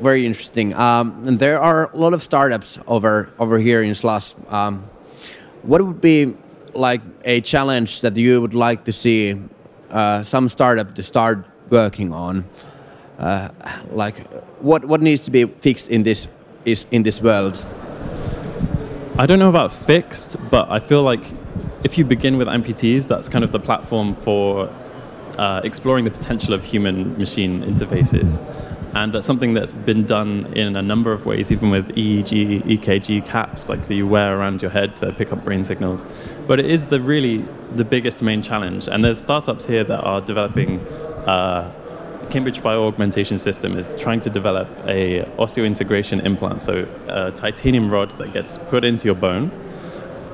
Very 0.00 0.26
interesting. 0.26 0.74
Um, 0.74 1.26
and 1.26 1.38
there 1.38 1.60
are 1.60 1.90
a 1.90 1.96
lot 1.96 2.12
of 2.12 2.22
startups 2.22 2.78
over 2.86 3.30
over 3.38 3.58
here 3.58 3.82
in 3.82 3.94
Slush. 3.94 4.34
Um, 4.48 4.84
what 5.62 5.80
would 5.80 6.00
be 6.00 6.34
like 6.74 7.00
a 7.24 7.40
challenge 7.40 8.02
that 8.02 8.16
you 8.16 8.40
would 8.42 8.54
like 8.54 8.84
to 8.84 8.92
see 8.92 9.40
uh, 9.90 10.22
some 10.22 10.48
startup 10.48 10.94
to 10.96 11.02
start 11.02 11.46
working 11.70 12.12
on? 12.12 12.44
Uh, 13.18 13.48
like, 13.90 14.28
what 14.60 14.84
what 14.84 15.00
needs 15.00 15.24
to 15.24 15.30
be 15.30 15.46
fixed 15.46 15.88
in 15.88 16.02
this 16.02 16.28
is 16.66 16.84
in 16.90 17.02
this 17.02 17.22
world? 17.22 17.64
I 19.18 19.24
don't 19.24 19.38
know 19.38 19.48
about 19.48 19.72
fixed, 19.72 20.36
but 20.50 20.70
I 20.70 20.78
feel 20.78 21.02
like 21.02 21.24
if 21.84 21.96
you 21.96 22.04
begin 22.04 22.36
with 22.36 22.48
amputees, 22.48 23.08
that's 23.08 23.30
kind 23.30 23.44
of 23.44 23.50
the 23.50 23.60
platform 23.60 24.14
for 24.14 24.68
uh, 25.38 25.62
exploring 25.64 26.04
the 26.04 26.10
potential 26.10 26.52
of 26.52 26.62
human 26.64 27.16
machine 27.16 27.62
interfaces. 27.62 28.40
And 28.94 29.12
that's 29.12 29.26
something 29.26 29.52
that's 29.52 29.72
been 29.72 30.04
done 30.06 30.46
in 30.54 30.74
a 30.74 30.82
number 30.82 31.12
of 31.12 31.26
ways, 31.26 31.52
even 31.52 31.70
with 31.70 31.88
EEG, 31.88 32.62
EKG 32.62 33.26
caps, 33.26 33.68
like 33.68 33.86
that 33.88 33.94
you 33.94 34.06
wear 34.06 34.38
around 34.38 34.62
your 34.62 34.70
head 34.70 34.96
to 34.96 35.12
pick 35.12 35.32
up 35.32 35.44
brain 35.44 35.64
signals. 35.64 36.06
But 36.46 36.60
it 36.60 36.66
is 36.66 36.86
the 36.86 37.00
really 37.00 37.44
the 37.74 37.84
biggest 37.84 38.22
main 38.22 38.42
challenge. 38.42 38.88
And 38.88 39.04
there's 39.04 39.20
startups 39.20 39.66
here 39.66 39.84
that 39.84 40.00
are 40.02 40.20
developing. 40.20 40.80
Uh, 41.26 41.72
Cambridge 42.30 42.60
Bioaugmentation 42.60 43.38
System 43.38 43.78
is 43.78 43.88
trying 43.98 44.20
to 44.22 44.30
develop 44.30 44.68
a 44.86 45.22
osseointegration 45.38 46.24
implant, 46.24 46.60
so 46.60 46.88
a 47.06 47.30
titanium 47.30 47.88
rod 47.88 48.10
that 48.18 48.32
gets 48.32 48.58
put 48.58 48.84
into 48.84 49.04
your 49.04 49.14
bone 49.14 49.52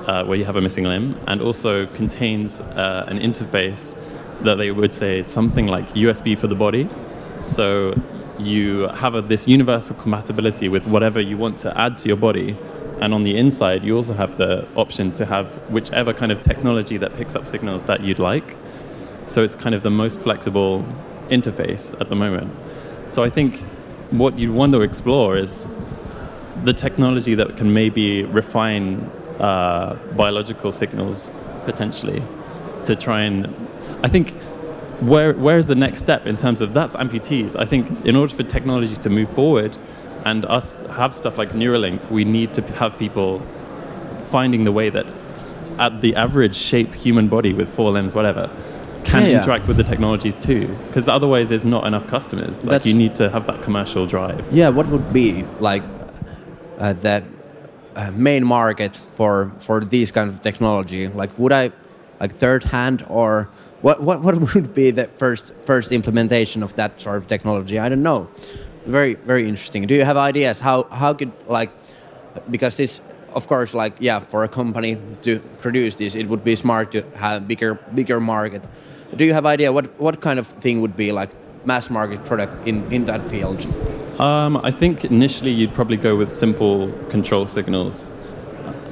uh, 0.06 0.24
where 0.24 0.38
you 0.38 0.44
have 0.44 0.56
a 0.56 0.60
missing 0.60 0.84
limb, 0.84 1.18
and 1.26 1.40
also 1.40 1.86
contains 1.86 2.60
uh, 2.60 3.04
an 3.08 3.18
interface 3.18 3.96
that 4.42 4.56
they 4.56 4.70
would 4.70 4.92
say 4.92 5.18
it's 5.18 5.32
something 5.32 5.66
like 5.66 5.88
USB 5.90 6.36
for 6.36 6.46
the 6.46 6.54
body. 6.54 6.88
So 7.40 7.94
you 8.38 8.88
have 8.88 9.14
a, 9.14 9.22
this 9.22 9.46
universal 9.46 9.96
compatibility 9.96 10.68
with 10.68 10.86
whatever 10.86 11.20
you 11.20 11.36
want 11.36 11.58
to 11.58 11.78
add 11.78 11.96
to 11.98 12.08
your 12.08 12.16
body. 12.16 12.56
And 13.00 13.12
on 13.12 13.24
the 13.24 13.36
inside, 13.36 13.84
you 13.84 13.96
also 13.96 14.14
have 14.14 14.38
the 14.38 14.66
option 14.76 15.12
to 15.12 15.26
have 15.26 15.52
whichever 15.70 16.12
kind 16.12 16.30
of 16.32 16.40
technology 16.40 16.96
that 16.98 17.16
picks 17.16 17.34
up 17.34 17.46
signals 17.46 17.84
that 17.84 18.00
you'd 18.02 18.18
like. 18.18 18.56
So 19.26 19.42
it's 19.42 19.54
kind 19.54 19.74
of 19.74 19.82
the 19.82 19.90
most 19.90 20.20
flexible 20.20 20.84
interface 21.28 21.98
at 22.00 22.08
the 22.08 22.16
moment. 22.16 22.54
So 23.08 23.22
I 23.22 23.30
think 23.30 23.58
what 24.10 24.38
you'd 24.38 24.54
want 24.54 24.72
to 24.72 24.82
explore 24.82 25.36
is 25.36 25.68
the 26.64 26.72
technology 26.72 27.34
that 27.34 27.56
can 27.56 27.72
maybe 27.72 28.24
refine 28.24 29.10
uh, 29.38 29.94
biological 30.16 30.70
signals 30.70 31.30
potentially 31.64 32.22
to 32.84 32.94
try 32.96 33.20
and 33.20 33.46
I 34.02 34.08
think 34.08 34.34
where 35.06 35.32
where 35.34 35.58
is 35.58 35.66
the 35.66 35.74
next 35.74 35.98
step 35.98 36.26
in 36.26 36.36
terms 36.36 36.60
of 36.60 36.74
that's 36.74 36.94
amputees 36.96 37.56
I 37.58 37.64
think 37.64 38.04
in 38.06 38.14
order 38.16 38.34
for 38.34 38.42
technologies 38.42 38.98
to 38.98 39.10
move 39.10 39.30
forward 39.34 39.76
and 40.24 40.44
us 40.46 40.80
have 40.98 41.14
stuff 41.14 41.38
like 41.38 41.50
Neuralink 41.50 42.10
we 42.10 42.24
need 42.24 42.54
to 42.54 42.62
have 42.74 42.96
people 42.98 43.40
finding 44.30 44.64
the 44.64 44.72
way 44.72 44.90
that 44.90 45.06
at 45.78 46.00
the 46.00 46.14
average 46.16 46.54
shape 46.54 46.92
human 46.94 47.28
body 47.28 47.52
with 47.52 47.68
four 47.68 47.90
limbs 47.90 48.14
whatever 48.14 48.48
can 49.04 49.22
Yeah, 49.22 49.28
yeah. 49.28 49.38
interact 49.42 49.66
with 49.66 49.76
the 49.76 49.84
technologies 49.84 50.36
too 50.36 50.68
because 50.86 51.08
otherwise 51.08 51.48
there's 51.48 51.64
not 51.64 51.86
enough 51.86 52.06
customers 52.06 52.62
like 52.62 52.70
That's- 52.70 52.86
you 52.86 52.94
need 52.94 53.14
to 53.16 53.30
have 53.30 53.46
that 53.48 53.62
commercial 53.62 54.06
drive 54.06 54.44
Yeah, 54.52 54.68
what 54.68 54.86
would 54.88 55.12
be 55.12 55.44
like 55.60 55.82
uh, 56.78 56.92
the 56.94 57.24
uh, 57.94 58.10
main 58.12 58.44
market 58.44 58.96
for 59.16 59.52
for 59.60 59.84
these 59.84 60.10
kind 60.10 60.28
of 60.30 60.40
technology? 60.40 61.08
Like, 61.08 61.30
would 61.38 61.52
I 61.52 61.70
like 62.20 62.32
third 62.34 62.64
hand 62.64 63.04
or 63.08 63.48
what? 63.82 64.02
What 64.02 64.22
what 64.22 64.54
would 64.54 64.74
be 64.74 64.90
the 64.90 65.08
first 65.16 65.52
first 65.64 65.92
implementation 65.92 66.62
of 66.62 66.74
that 66.76 67.00
sort 67.00 67.16
of 67.16 67.26
technology? 67.26 67.78
I 67.78 67.88
don't 67.88 68.02
know. 68.02 68.28
Very 68.86 69.14
very 69.14 69.48
interesting. 69.48 69.86
Do 69.86 69.94
you 69.94 70.04
have 70.04 70.16
ideas 70.16 70.60
how 70.60 70.84
how 70.84 71.14
could 71.14 71.32
like 71.46 71.70
because 72.50 72.76
this 72.76 73.00
of 73.34 73.46
course 73.46 73.74
like 73.74 73.94
yeah 73.98 74.18
for 74.20 74.44
a 74.44 74.48
company 74.48 74.96
to 75.22 75.38
produce 75.60 75.94
this 75.96 76.14
it 76.14 76.28
would 76.28 76.44
be 76.44 76.56
smart 76.56 76.92
to 76.92 77.02
have 77.16 77.46
bigger 77.46 77.74
bigger 77.94 78.20
market. 78.20 78.62
Do 79.16 79.24
you 79.24 79.34
have 79.34 79.46
idea 79.46 79.72
what 79.72 79.86
what 80.00 80.20
kind 80.20 80.38
of 80.38 80.46
thing 80.46 80.80
would 80.80 80.96
be 80.96 81.12
like 81.12 81.30
mass 81.66 81.90
market 81.90 82.24
product 82.24 82.66
in 82.66 82.90
in 82.92 83.04
that 83.06 83.22
field? 83.30 83.66
Um, 84.20 84.58
I 84.58 84.70
think 84.70 85.04
initially 85.04 85.50
you'd 85.50 85.74
probably 85.74 85.96
go 85.96 86.16
with 86.16 86.32
simple 86.32 86.92
control 87.08 87.46
signals. 87.46 88.12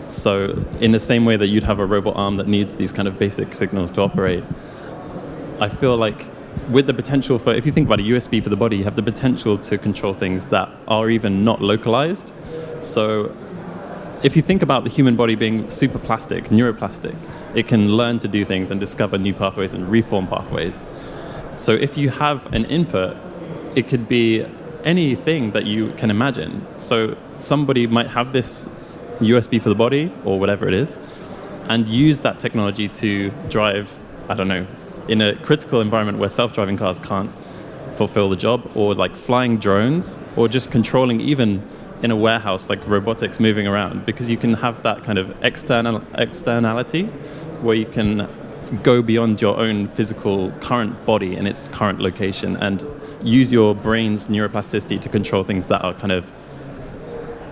So, 0.09 0.65
in 0.81 0.91
the 0.91 0.99
same 0.99 1.25
way 1.25 1.37
that 1.37 1.49
you'd 1.49 1.63
have 1.63 1.79
a 1.79 1.87
robot 1.87 2.17
arm 2.17 2.37
that 2.39 2.49
needs 2.49 2.75
these 2.75 2.91
kind 2.93 3.07
of 3.07 3.17
basic 3.19 3.55
signals 3.55 3.93
to 3.93 4.01
operate, 4.01 4.43
I 5.61 5.69
feel 5.69 5.97
like 5.97 6.31
with 6.71 6.87
the 6.87 6.95
potential 6.95 7.39
for, 7.39 7.53
if 7.53 7.67
you 7.67 7.73
think 7.73 7.87
about 7.87 8.01
a 8.01 8.03
USB 8.03 8.43
for 8.43 8.49
the 8.49 8.57
body, 8.57 8.79
you 8.79 8.85
have 8.85 8.97
the 8.97 9.03
potential 9.03 9.59
to 9.59 9.77
control 9.77 10.15
things 10.15 10.49
that 10.49 10.71
are 10.89 11.11
even 11.11 11.45
not 11.45 11.61
localized. 11.61 12.33
So, 12.79 13.37
if 14.23 14.37
you 14.37 14.43
think 14.43 14.63
about 14.63 14.85
the 14.85 14.91
human 14.91 15.17
body 15.17 15.35
being 15.35 15.69
super 15.71 15.99
plastic, 15.99 16.45
neuroplastic, 16.45 17.15
it 17.55 17.69
can 17.69 17.93
learn 17.93 18.19
to 18.21 18.29
do 18.29 18.45
things 18.45 18.71
and 18.71 18.79
discover 18.79 19.17
new 19.19 19.33
pathways 19.33 19.75
and 19.75 19.89
reform 19.89 20.27
pathways. 20.27 20.83
So 21.57 21.73
if 21.73 21.97
you 21.97 22.11
have 22.11 22.47
an 22.53 22.65
input, 22.67 23.17
it 23.75 23.89
could 23.89 24.09
be 24.09 24.47
anything 24.85 25.53
that 25.53 25.67
you 25.67 25.93
can 25.99 26.11
imagine. 26.11 26.67
So 26.79 27.17
somebody 27.33 27.87
might 27.87 28.09
have 28.09 28.33
this 28.33 28.69
USB 29.21 29.63
for 29.63 29.69
the 29.69 29.75
body 29.75 30.13
or 30.25 30.39
whatever 30.39 30.67
it 30.69 30.75
is, 30.75 30.99
and 31.69 31.89
use 31.89 32.21
that 32.21 32.41
technology 32.41 32.89
to 32.89 33.31
drive, 33.49 33.95
I 34.29 34.35
don't 34.35 34.49
know, 34.49 34.67
in 35.11 35.21
a 35.21 35.35
critical 35.37 35.81
environment 35.81 36.19
where 36.19 36.29
self-driving 36.29 36.77
cars 36.77 37.01
can't 37.01 37.31
fulfill 37.97 38.31
the 38.31 38.37
job, 38.37 38.71
or 38.75 38.95
like 38.95 39.15
flying 39.15 39.59
drones, 39.59 40.23
or 40.37 40.49
just 40.49 40.71
controlling 40.71 41.21
even 41.21 41.63
in 42.03 42.11
a 42.11 42.17
warehouse 42.17 42.71
like 42.71 42.81
robotics 42.87 43.39
moving 43.39 43.67
around, 43.67 44.07
because 44.07 44.31
you 44.31 44.37
can 44.37 44.55
have 44.55 44.83
that 44.85 45.05
kind 45.05 45.19
of 45.19 45.35
external 45.45 46.03
externality 46.15 47.05
where 47.61 47.75
you 47.75 47.85
can 47.85 48.29
go 48.85 49.03
beyond 49.03 49.43
your 49.43 49.59
own 49.59 49.89
physical 49.89 50.53
current 50.61 51.05
body 51.05 51.35
and 51.35 51.49
its 51.49 51.69
current 51.69 52.01
location 52.01 52.57
and 52.59 52.87
use 53.23 53.51
your 53.51 53.75
brain's 53.75 54.29
neuroplasticity 54.29 54.99
to 55.01 55.09
control 55.09 55.43
things 55.43 55.67
that 55.67 55.83
are 55.83 55.93
kind 55.95 56.13
of 56.13 56.31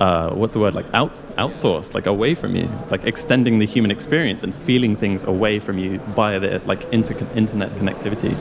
uh, 0.01 0.31
what's 0.31 0.53
the 0.53 0.61
word 0.61 0.75
like 0.75 0.87
out, 0.95 1.13
outsourced 1.37 1.95
like 1.95 2.07
away 2.07 2.35
from 2.35 2.55
you 2.55 2.69
like 2.91 3.05
extending 3.05 3.59
the 3.59 3.67
human 3.67 3.91
experience 3.91 4.43
and 4.43 4.55
feeling 4.55 4.95
things 4.97 5.25
away 5.25 5.59
from 5.59 5.79
you 5.79 5.99
by 6.15 6.39
the 6.39 6.61
like 6.67 6.85
inter- 6.93 7.17
internet 7.35 7.71
connectivity 7.73 8.37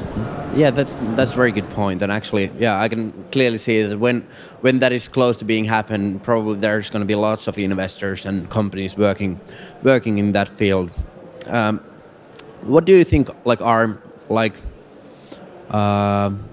Yeah, 0.56 0.72
that's 0.72 0.96
that's 1.16 1.34
a 1.34 1.36
very 1.36 1.52
good 1.52 1.70
point. 1.70 2.02
And 2.02 2.12
actually, 2.12 2.50
yeah, 2.58 2.82
I 2.86 2.90
can 2.90 3.12
clearly 3.32 3.58
see 3.58 3.84
that 3.84 4.00
when 4.00 4.26
when 4.62 4.80
that 4.80 4.92
is 4.92 5.08
close 5.08 5.38
to 5.38 5.46
being 5.46 5.66
happen, 5.66 6.20
probably 6.20 6.56
there's 6.60 6.90
going 6.90 7.02
to 7.02 7.06
be 7.06 7.16
lots 7.16 7.48
of 7.48 7.58
investors 7.58 8.26
and 8.26 8.50
companies 8.50 8.98
working 8.98 9.40
working 9.84 10.18
in 10.18 10.32
that 10.34 10.50
field. 10.50 10.90
Um, 11.48 11.80
what 12.64 12.86
do 12.86 12.94
you 12.94 13.04
think? 13.04 13.30
Like, 13.46 13.62
are 13.62 14.00
like 14.30 14.56
um 15.70 16.44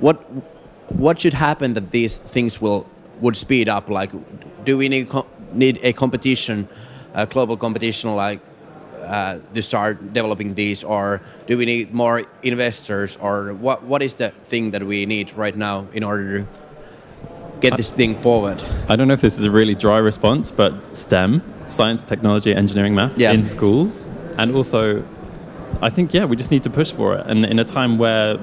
what 0.00 0.16
what 0.88 1.20
should 1.20 1.34
happen 1.34 1.74
that 1.74 1.90
these 1.90 2.18
things 2.18 2.60
will 2.60 2.86
would 3.20 3.36
speed 3.36 3.68
up? 3.68 3.88
Like, 3.88 4.10
do 4.64 4.76
we 4.76 4.88
need 4.88 5.10
need 5.52 5.78
a 5.82 5.92
competition 5.92 6.68
a 7.16 7.26
global 7.26 7.56
competition 7.56 8.14
like 8.14 8.40
uh, 9.02 9.38
to 9.54 9.62
start 9.62 10.12
developing 10.12 10.54
these, 10.54 10.84
or 10.84 11.20
do 11.46 11.56
we 11.56 11.64
need 11.64 11.92
more 11.92 12.24
investors, 12.42 13.16
or 13.20 13.54
what 13.54 13.82
what 13.84 14.02
is 14.02 14.14
the 14.14 14.30
thing 14.48 14.70
that 14.72 14.82
we 14.82 15.06
need 15.06 15.32
right 15.36 15.56
now 15.56 15.86
in 15.92 16.04
order 16.04 16.40
to 16.40 16.46
get 17.60 17.76
this 17.76 17.90
thing 17.90 18.14
forward? 18.20 18.62
I 18.88 18.96
don't 18.96 19.08
know 19.08 19.14
if 19.14 19.20
this 19.20 19.38
is 19.38 19.44
a 19.44 19.50
really 19.50 19.74
dry 19.74 19.98
response, 19.98 20.50
but 20.50 20.72
STEM, 20.94 21.42
science, 21.68 22.02
technology, 22.02 22.54
engineering, 22.54 22.94
maths, 22.94 23.18
Yeah. 23.18 23.32
in 23.32 23.42
schools, 23.42 24.10
and 24.38 24.54
also, 24.54 25.02
I 25.80 25.90
think 25.90 26.12
yeah, 26.12 26.26
we 26.26 26.36
just 26.36 26.50
need 26.50 26.64
to 26.64 26.70
push 26.70 26.92
for 26.92 27.16
it. 27.16 27.26
And 27.26 27.46
in 27.46 27.58
a 27.58 27.64
time 27.64 27.96
where 27.98 28.38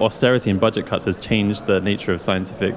austerity 0.00 0.50
and 0.50 0.60
budget 0.60 0.86
cuts 0.86 1.04
has 1.04 1.16
changed 1.16 1.66
the 1.66 1.80
nature 1.80 2.12
of 2.12 2.20
scientific 2.20 2.74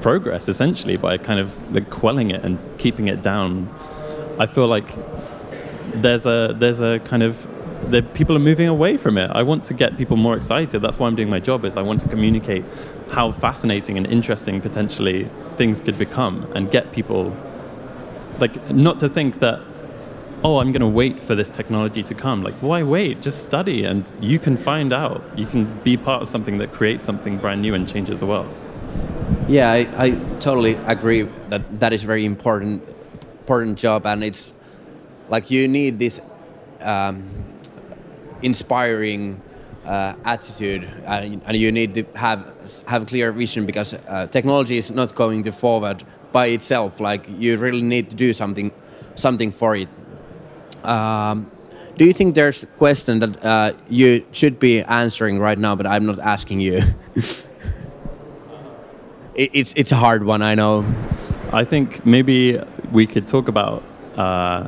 progress, 0.00 0.48
essentially 0.48 0.96
by 0.96 1.18
kind 1.18 1.40
of 1.40 1.56
quelling 1.90 2.30
it 2.30 2.44
and 2.44 2.58
keeping 2.78 3.08
it 3.08 3.22
down, 3.22 3.68
I 4.38 4.46
feel 4.46 4.68
like 4.68 4.88
there's 5.94 6.26
a 6.26 6.54
there's 6.58 6.80
a 6.80 6.98
kind 7.00 7.22
of 7.22 7.46
that 7.90 8.14
people 8.14 8.34
are 8.36 8.40
moving 8.40 8.68
away 8.68 8.96
from 8.96 9.18
it. 9.18 9.30
I 9.30 9.42
want 9.42 9.64
to 9.64 9.74
get 9.74 9.96
people 9.96 10.16
more 10.16 10.36
excited. 10.36 10.80
That's 10.80 10.98
why 10.98 11.06
I'm 11.06 11.16
doing 11.16 11.30
my 11.30 11.40
job. 11.40 11.64
Is 11.64 11.76
I 11.76 11.82
want 11.82 12.00
to 12.00 12.08
communicate 12.08 12.64
how 13.10 13.32
fascinating 13.32 13.96
and 13.96 14.06
interesting 14.06 14.60
potentially 14.60 15.30
things 15.56 15.80
could 15.80 15.98
become, 15.98 16.50
and 16.54 16.70
get 16.70 16.92
people 16.92 17.36
like 18.38 18.70
not 18.70 19.00
to 19.00 19.08
think 19.08 19.38
that 19.40 19.60
oh 20.44 20.58
i'm 20.58 20.72
going 20.72 20.80
to 20.80 20.86
wait 20.88 21.18
for 21.18 21.34
this 21.34 21.48
technology 21.48 22.02
to 22.02 22.14
come 22.14 22.42
like 22.42 22.54
why 22.56 22.82
wait 22.82 23.22
just 23.22 23.42
study 23.42 23.84
and 23.84 24.12
you 24.20 24.38
can 24.38 24.56
find 24.56 24.92
out 24.92 25.22
you 25.36 25.46
can 25.46 25.64
be 25.80 25.96
part 25.96 26.22
of 26.22 26.28
something 26.28 26.58
that 26.58 26.72
creates 26.72 27.02
something 27.02 27.38
brand 27.38 27.62
new 27.62 27.74
and 27.74 27.88
changes 27.88 28.20
the 28.20 28.26
world 28.26 28.54
Yeah, 29.48 29.70
I, 29.70 29.86
I 29.96 30.10
totally 30.40 30.74
agree 30.86 31.22
that 31.50 31.78
that 31.80 31.92
is 31.92 32.02
very 32.02 32.24
important 32.24 32.82
important 33.40 33.78
job, 33.78 34.04
and 34.06 34.24
it's 34.24 34.52
like 35.28 35.50
you 35.50 35.68
need 35.68 35.98
this 36.00 36.20
um, 36.80 37.24
inspiring 38.42 39.40
uh, 39.84 40.14
attitude, 40.24 40.84
and, 41.06 41.40
and 41.46 41.56
you 41.56 41.70
need 41.70 41.94
to 41.94 42.04
have 42.16 42.54
have 42.88 43.06
clear 43.06 43.30
vision 43.32 43.66
because 43.66 43.94
uh, 43.94 44.26
technology 44.26 44.78
is 44.78 44.90
not 44.90 45.14
going 45.14 45.44
to 45.44 45.52
forward 45.52 46.02
by 46.32 46.46
itself. 46.48 46.98
Like 47.00 47.26
you 47.38 47.56
really 47.56 47.82
need 47.82 48.10
to 48.10 48.16
do 48.16 48.32
something 48.32 48.72
something 49.14 49.52
for 49.52 49.76
it. 49.76 49.88
Um, 50.84 51.50
do 51.96 52.04
you 52.04 52.12
think 52.12 52.34
there's 52.34 52.64
a 52.64 52.66
question 52.78 53.20
that 53.20 53.44
uh, 53.44 53.72
you 53.88 54.26
should 54.32 54.58
be 54.60 54.82
answering 54.82 55.38
right 55.38 55.58
now, 55.58 55.76
but 55.76 55.86
I'm 55.86 56.04
not 56.06 56.18
asking 56.18 56.60
you? 56.60 56.82
it, 59.36 59.50
it's 59.52 59.72
it's 59.76 59.92
a 59.92 59.96
hard 59.96 60.24
one, 60.24 60.42
I 60.42 60.54
know. 60.54 60.84
i 61.52 61.64
think 61.64 62.04
maybe 62.04 62.58
we 62.92 63.06
could 63.06 63.26
talk 63.26 63.46
about 63.48 63.82
uh, 64.16 64.66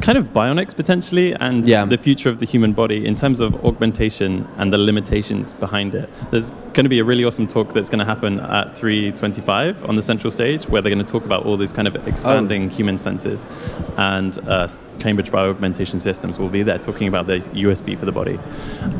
kind 0.00 0.18
of 0.18 0.24
bionics 0.34 0.74
potentially 0.76 1.32
and 1.34 1.66
Yeah. 1.66 1.84
the 1.86 1.96
future 1.96 2.28
of 2.28 2.38
the 2.38 2.44
human 2.46 2.72
body 2.74 3.06
in 3.06 3.14
terms 3.14 3.40
of 3.40 3.54
augmentation 3.64 4.46
and 4.58 4.70
the 4.72 4.78
limitations 4.78 5.54
behind 5.54 5.94
it 5.94 6.08
there's 6.30 6.50
going 6.74 6.84
to 6.84 6.88
be 6.96 6.98
a 6.98 7.04
really 7.04 7.24
awesome 7.24 7.46
talk 7.48 7.72
that's 7.72 7.88
going 7.88 8.00
to 8.06 8.10
happen 8.14 8.40
at 8.40 8.76
325 8.76 9.84
on 9.88 9.94
the 9.96 10.02
central 10.02 10.30
stage 10.30 10.68
where 10.68 10.82
they're 10.82 10.94
going 10.94 11.06
to 11.06 11.12
talk 11.12 11.24
about 11.24 11.46
all 11.46 11.56
these 11.56 11.72
kind 11.72 11.88
of 11.88 11.94
expanding 12.08 12.68
human 12.68 12.98
senses 12.98 13.48
and 13.96 14.38
uh, 14.48 14.68
cambridge 14.98 15.30
bioaugmentation 15.30 15.98
systems 15.98 16.38
will 16.38 16.50
be 16.50 16.62
there 16.62 16.78
talking 16.78 17.08
about 17.08 17.26
the 17.26 17.38
usb 17.64 17.98
for 17.98 18.04
the 18.06 18.12
body 18.12 18.38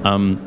um, 0.05 0.38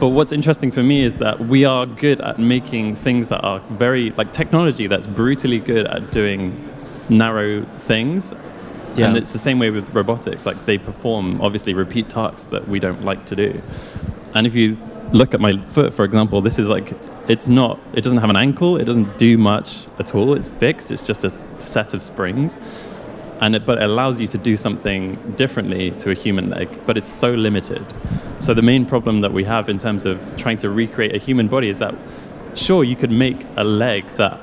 but 0.00 0.08
what's 0.08 0.32
interesting 0.32 0.72
for 0.72 0.82
me 0.82 1.02
is 1.02 1.18
that 1.18 1.38
we 1.38 1.66
are 1.66 1.84
good 1.84 2.22
at 2.22 2.38
making 2.38 2.96
things 2.96 3.28
that 3.28 3.42
are 3.44 3.60
very 3.72 4.10
like 4.12 4.32
technology 4.32 4.86
that's 4.86 5.06
brutally 5.06 5.60
good 5.60 5.86
at 5.86 6.10
doing 6.10 6.68
narrow 7.10 7.64
things. 7.76 8.34
Yeah. 8.96 9.08
And 9.08 9.16
it's 9.16 9.32
the 9.32 9.38
same 9.38 9.58
way 9.58 9.70
with 9.70 9.88
robotics. 9.94 10.46
Like 10.46 10.64
they 10.64 10.78
perform 10.78 11.40
obviously 11.42 11.74
repeat 11.74 12.08
tasks 12.08 12.44
that 12.46 12.66
we 12.66 12.80
don't 12.80 13.04
like 13.04 13.26
to 13.26 13.36
do. 13.36 13.60
And 14.34 14.46
if 14.46 14.54
you 14.54 14.78
look 15.12 15.34
at 15.34 15.40
my 15.40 15.58
foot, 15.58 15.92
for 15.92 16.06
example, 16.06 16.40
this 16.40 16.58
is 16.58 16.66
like 16.66 16.94
it's 17.28 17.46
not 17.46 17.78
it 17.92 18.02
doesn't 18.02 18.18
have 18.18 18.30
an 18.30 18.36
ankle, 18.36 18.78
it 18.78 18.84
doesn't 18.84 19.18
do 19.18 19.36
much 19.36 19.84
at 19.98 20.14
all. 20.14 20.32
It's 20.32 20.48
fixed, 20.48 20.90
it's 20.90 21.06
just 21.06 21.24
a 21.24 21.60
set 21.60 21.92
of 21.92 22.02
springs. 22.02 22.58
And 23.40 23.54
it, 23.54 23.66
but 23.66 23.78
it 23.78 23.84
allows 23.84 24.20
you 24.20 24.26
to 24.28 24.38
do 24.38 24.56
something 24.56 25.16
differently 25.36 25.90
to 25.92 26.10
a 26.10 26.14
human 26.14 26.50
leg, 26.50 26.80
but 26.86 26.96
it's 26.96 27.08
so 27.08 27.32
limited. 27.32 27.84
So 28.40 28.54
the 28.54 28.62
main 28.62 28.86
problem 28.86 29.20
that 29.20 29.34
we 29.34 29.44
have 29.44 29.68
in 29.68 29.76
terms 29.76 30.06
of 30.06 30.18
trying 30.38 30.56
to 30.58 30.70
recreate 30.70 31.14
a 31.14 31.18
human 31.18 31.46
body 31.46 31.68
is 31.68 31.78
that 31.80 31.94
sure 32.54 32.84
you 32.84 32.96
could 32.96 33.10
make 33.10 33.46
a 33.56 33.64
leg 33.64 34.06
that 34.16 34.40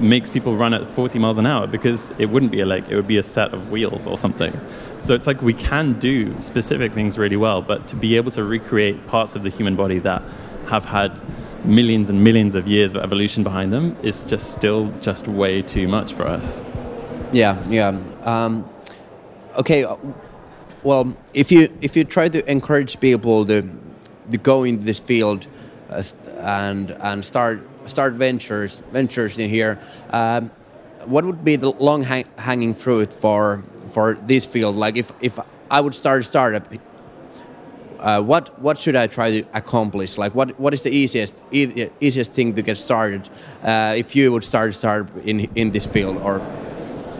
makes 0.00 0.28
people 0.28 0.56
run 0.56 0.74
at 0.74 0.88
40 0.88 1.20
miles 1.20 1.38
an 1.38 1.46
hour 1.46 1.68
because 1.68 2.10
it 2.18 2.26
wouldn't 2.26 2.50
be 2.50 2.60
a 2.60 2.66
leg, 2.66 2.88
it 2.88 2.96
would 2.96 3.06
be 3.06 3.18
a 3.18 3.22
set 3.22 3.54
of 3.54 3.70
wheels 3.70 4.08
or 4.08 4.16
something. 4.16 4.52
So 5.00 5.14
it's 5.14 5.28
like 5.28 5.40
we 5.40 5.54
can 5.54 6.00
do 6.00 6.34
specific 6.42 6.92
things 6.94 7.16
really 7.16 7.36
well, 7.36 7.62
but 7.62 7.86
to 7.88 7.96
be 7.96 8.16
able 8.16 8.32
to 8.32 8.42
recreate 8.42 9.06
parts 9.06 9.36
of 9.36 9.44
the 9.44 9.50
human 9.50 9.76
body 9.76 10.00
that 10.00 10.22
have 10.66 10.84
had 10.84 11.20
millions 11.64 12.10
and 12.10 12.22
millions 12.24 12.56
of 12.56 12.66
years 12.66 12.92
of 12.92 13.04
evolution 13.04 13.44
behind 13.44 13.72
them 13.72 13.96
is 14.02 14.28
just 14.28 14.52
still 14.52 14.92
just 15.00 15.28
way 15.28 15.62
too 15.62 15.86
much 15.86 16.12
for 16.12 16.26
us. 16.26 16.64
Yeah, 17.30 17.64
yeah. 17.68 17.98
Um, 18.22 18.68
okay. 19.56 19.86
Uh, 20.82 20.88
Well, 20.88 21.16
if 21.34 21.50
you 21.52 21.68
if 21.80 21.96
you 21.96 22.04
try 22.04 22.28
to 22.28 22.50
encourage 22.50 23.00
people 23.00 23.46
to 23.46 23.62
to 24.30 24.38
go 24.38 24.64
into 24.64 24.84
this 24.84 25.00
field 25.00 25.46
uh, 25.90 26.02
and 26.40 26.90
and 27.00 27.24
start 27.24 27.60
start 27.84 28.14
ventures 28.14 28.82
ventures 28.92 29.38
in 29.38 29.48
here, 29.48 29.78
um, 30.10 30.50
what 31.06 31.24
would 31.24 31.44
be 31.44 31.56
the 31.56 31.70
long 31.70 32.04
hang, 32.04 32.24
hanging 32.38 32.74
fruit 32.74 33.12
for 33.12 33.62
for 33.88 34.14
this 34.26 34.44
field? 34.46 34.76
Like 34.76 34.96
if 34.96 35.12
if 35.20 35.38
I 35.70 35.80
would 35.80 35.94
start 35.94 36.20
a 36.20 36.24
startup. 36.24 36.66
Uh, 37.98 38.20
what 38.20 38.58
what 38.60 38.80
should 38.80 38.96
I 38.96 39.06
try 39.06 39.42
to 39.42 39.46
accomplish? 39.54 40.18
Like 40.18 40.34
what 40.34 40.58
what 40.58 40.74
is 40.74 40.82
the 40.82 40.90
easiest 40.90 41.36
e- 41.52 41.86
easiest 42.00 42.34
thing 42.34 42.54
to 42.54 42.62
get 42.62 42.76
started? 42.76 43.28
Uh, 43.62 43.94
if 43.96 44.16
you 44.16 44.32
would 44.32 44.42
start 44.42 44.70
a 44.70 44.72
startup 44.72 45.08
in 45.24 45.48
in 45.54 45.70
this 45.70 45.86
field, 45.86 46.16
or 46.16 46.40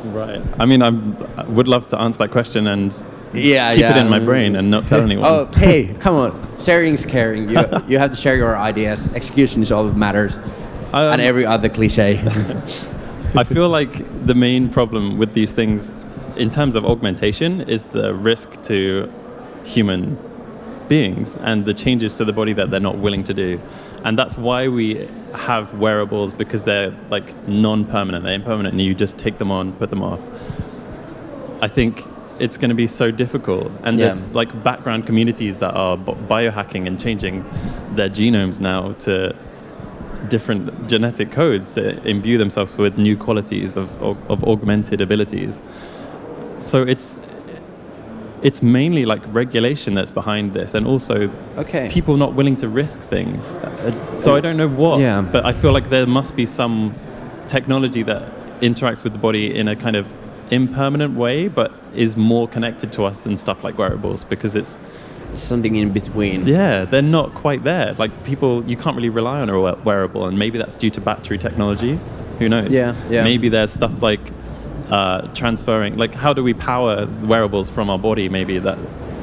Right. 0.04 0.42
I 0.58 0.66
mean, 0.66 0.82
I'm, 0.82 1.16
I 1.36 1.44
would 1.44 1.68
love 1.68 1.86
to 1.88 2.00
answer 2.00 2.18
that 2.18 2.30
question 2.30 2.66
and 2.66 2.92
Yeah, 3.32 3.72
keep 3.74 3.84
it 3.84 3.96
in 3.96 4.08
my 4.08 4.18
brain 4.18 4.56
and 4.56 4.70
not 4.70 4.88
tell 4.88 5.00
anyone. 5.10 5.24
Oh, 5.26 5.46
hey, 5.54 5.94
come 6.00 6.14
on. 6.16 6.58
Sharing's 6.58 7.04
caring. 7.06 7.48
You, 7.48 7.60
you 7.88 7.98
have 7.98 8.10
to 8.10 8.16
share 8.16 8.36
your 8.36 8.56
ideas. 8.56 9.06
Execution 9.14 9.62
is 9.62 9.70
all 9.72 9.84
that 9.84 9.96
matters. 9.96 10.36
Um, 10.92 11.12
and 11.12 11.20
every 11.22 11.46
other 11.46 11.68
cliche. 11.68 12.20
I 13.34 13.44
feel 13.44 13.70
like 13.70 14.26
the 14.26 14.34
main 14.34 14.68
problem 14.68 15.16
with 15.16 15.32
these 15.32 15.52
things, 15.52 15.90
in 16.36 16.50
terms 16.50 16.74
of 16.74 16.84
augmentation, 16.84 17.62
is 17.62 17.84
the 17.84 18.14
risk 18.14 18.62
to 18.64 19.10
human 19.64 20.18
beings 20.88 21.36
and 21.36 21.64
the 21.64 21.72
changes 21.72 22.18
to 22.18 22.24
the 22.26 22.32
body 22.32 22.52
that 22.52 22.70
they're 22.70 22.80
not 22.80 22.98
willing 22.98 23.24
to 23.24 23.32
do. 23.32 23.58
And 24.04 24.18
that's 24.18 24.36
why 24.36 24.68
we 24.68 25.08
have 25.34 25.74
wearables 25.74 26.32
because 26.32 26.64
they're 26.64 26.94
like 27.10 27.36
non-permanent, 27.48 28.24
they're 28.24 28.34
impermanent, 28.34 28.72
and 28.72 28.80
you 28.80 28.94
just 28.94 29.18
take 29.18 29.38
them 29.38 29.50
on, 29.50 29.72
put 29.74 29.90
them 29.90 30.02
off. 30.02 30.20
I 31.60 31.68
think 31.68 32.02
it's 32.40 32.58
going 32.58 32.70
to 32.70 32.74
be 32.74 32.88
so 32.88 33.10
difficult, 33.12 33.70
and 33.84 33.98
there's 33.98 34.20
like 34.34 34.62
background 34.64 35.06
communities 35.06 35.58
that 35.60 35.74
are 35.74 35.96
biohacking 35.96 36.86
and 36.86 37.00
changing 37.00 37.44
their 37.94 38.08
genomes 38.08 38.60
now 38.60 38.92
to 38.94 39.36
different 40.28 40.88
genetic 40.88 41.30
codes 41.30 41.72
to 41.72 42.02
imbue 42.08 42.38
themselves 42.38 42.76
with 42.76 42.96
new 42.98 43.16
qualities 43.16 43.76
of, 43.76 44.02
of, 44.02 44.30
of 44.30 44.44
augmented 44.44 45.00
abilities. 45.00 45.62
So 46.60 46.82
it's 46.82 47.20
it's 48.42 48.62
mainly 48.62 49.04
like 49.04 49.22
regulation 49.32 49.94
that's 49.94 50.10
behind 50.10 50.52
this, 50.52 50.74
and 50.74 50.86
also 50.86 51.30
Okay. 51.56 51.88
people 51.90 52.16
not 52.16 52.34
willing 52.34 52.56
to 52.56 52.68
risk 52.68 53.00
things. 53.00 53.54
Uh, 53.54 54.18
so 54.18 54.34
I 54.34 54.40
don't 54.40 54.56
know 54.56 54.68
what, 54.68 55.00
Yeah. 55.00 55.22
but 55.22 55.44
I 55.46 55.52
feel 55.52 55.72
like 55.72 55.90
there 55.90 56.06
must 56.06 56.36
be 56.36 56.46
some 56.46 56.94
technology 57.48 58.02
that 58.04 58.22
interacts 58.60 59.04
with 59.04 59.12
the 59.12 59.18
body 59.18 59.54
in 59.54 59.68
a 59.68 59.76
kind 59.76 59.96
of 59.96 60.12
impermanent 60.50 61.16
way, 61.16 61.48
but 61.48 61.70
is 61.94 62.16
more 62.16 62.48
connected 62.48 62.90
to 62.92 63.04
us 63.04 63.20
than 63.20 63.36
stuff 63.36 63.62
like 63.64 63.78
wearables 63.78 64.24
because 64.24 64.54
it's 64.54 64.78
Something 65.34 65.76
in 65.76 65.90
between. 65.92 66.46
yeah, 66.46 66.84
they're 66.84 67.00
not 67.00 67.34
quite 67.34 67.64
there. 67.64 67.94
Like 67.96 68.10
people, 68.24 68.62
you 68.66 68.76
can't 68.76 68.94
really 68.96 69.08
rely 69.08 69.40
on 69.40 69.48
a 69.48 69.58
wearable, 69.84 70.26
and 70.26 70.38
maybe 70.38 70.58
that's 70.58 70.74
due 70.74 70.90
to 70.90 71.00
battery 71.00 71.38
technology. 71.38 71.98
Who 72.38 72.48
knows? 72.50 72.70
Yeah, 72.70 72.94
yeah. 73.08 73.24
Maybe 73.24 73.48
there's 73.48 73.72
stuff 73.72 74.02
like 74.02 74.20
uh, 74.96 75.20
transferring, 75.40 75.92
like 76.04 76.14
how 76.24 76.32
do 76.38 76.42
we 76.48 76.54
power 76.54 77.06
wearables 77.32 77.68
from 77.70 77.86
our 77.92 77.98
body? 78.08 78.28
Maybe 78.38 78.58
that, 78.68 78.78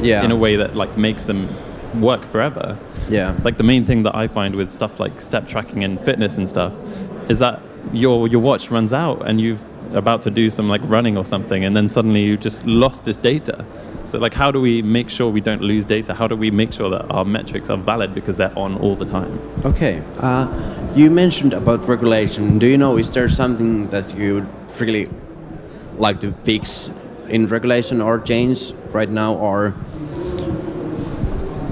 Yeah. 0.10 0.24
in 0.26 0.32
a 0.32 0.40
way 0.46 0.54
that 0.62 0.72
like 0.82 0.94
makes 0.98 1.24
them 1.30 1.40
work 2.10 2.24
forever. 2.34 2.78
Yeah. 3.18 3.36
Like 3.48 3.58
the 3.58 3.64
main 3.74 3.84
thing 3.90 4.04
that 4.04 4.16
I 4.24 4.28
find 4.28 4.56
with 4.56 4.70
stuff 4.72 5.00
like 5.00 5.16
step 5.22 5.48
tracking 5.48 5.84
and 5.84 6.00
fitness 6.08 6.38
and 6.40 6.48
stuff 6.56 6.74
is 7.30 7.38
that 7.40 7.56
your 7.94 8.28
your 8.34 8.42
watch 8.50 8.64
runs 8.72 8.94
out 8.94 9.20
and 9.28 9.36
you've 9.44 9.62
about 10.04 10.22
to 10.22 10.30
do 10.42 10.46
some 10.58 10.68
like 10.74 10.82
running 10.96 11.18
or 11.18 11.26
something 11.26 11.62
and 11.66 11.76
then 11.78 11.88
suddenly 11.88 12.22
you 12.30 12.38
just 12.38 12.60
lost 12.68 13.00
this 13.06 13.18
data. 13.18 13.66
So 14.04 14.18
like 14.26 14.36
how 14.42 14.50
do 14.56 14.60
we 14.62 14.82
make 14.98 15.10
sure 15.10 15.28
we 15.40 15.42
don't 15.50 15.62
lose 15.72 15.86
data? 15.86 16.14
How 16.14 16.28
do 16.28 16.36
we 16.36 16.50
make 16.52 16.72
sure 16.74 16.90
that 16.96 17.06
our 17.18 17.26
metrics 17.26 17.70
are 17.74 17.78
valid 17.92 18.10
because 18.14 18.36
they're 18.38 18.58
on 18.66 18.72
all 18.84 18.96
the 19.04 19.10
time? 19.18 19.32
Okay. 19.72 19.96
Uh, 20.20 20.46
you 20.96 21.10
mentioned 21.24 21.54
about 21.54 21.88
regulation. 21.88 22.60
Do 22.60 22.68
you 22.68 22.78
know, 22.78 22.98
is 22.98 23.10
there 23.12 23.30
something 23.30 23.90
that 23.90 24.08
you 24.20 24.30
would 24.36 24.48
really 24.80 25.06
like 26.00 26.20
to 26.22 26.32
fix 26.44 26.90
in 27.28 27.46
regulation 27.48 28.02
or 28.02 28.20
change 28.20 28.74
right 28.92 29.10
now, 29.10 29.36
or 29.36 29.76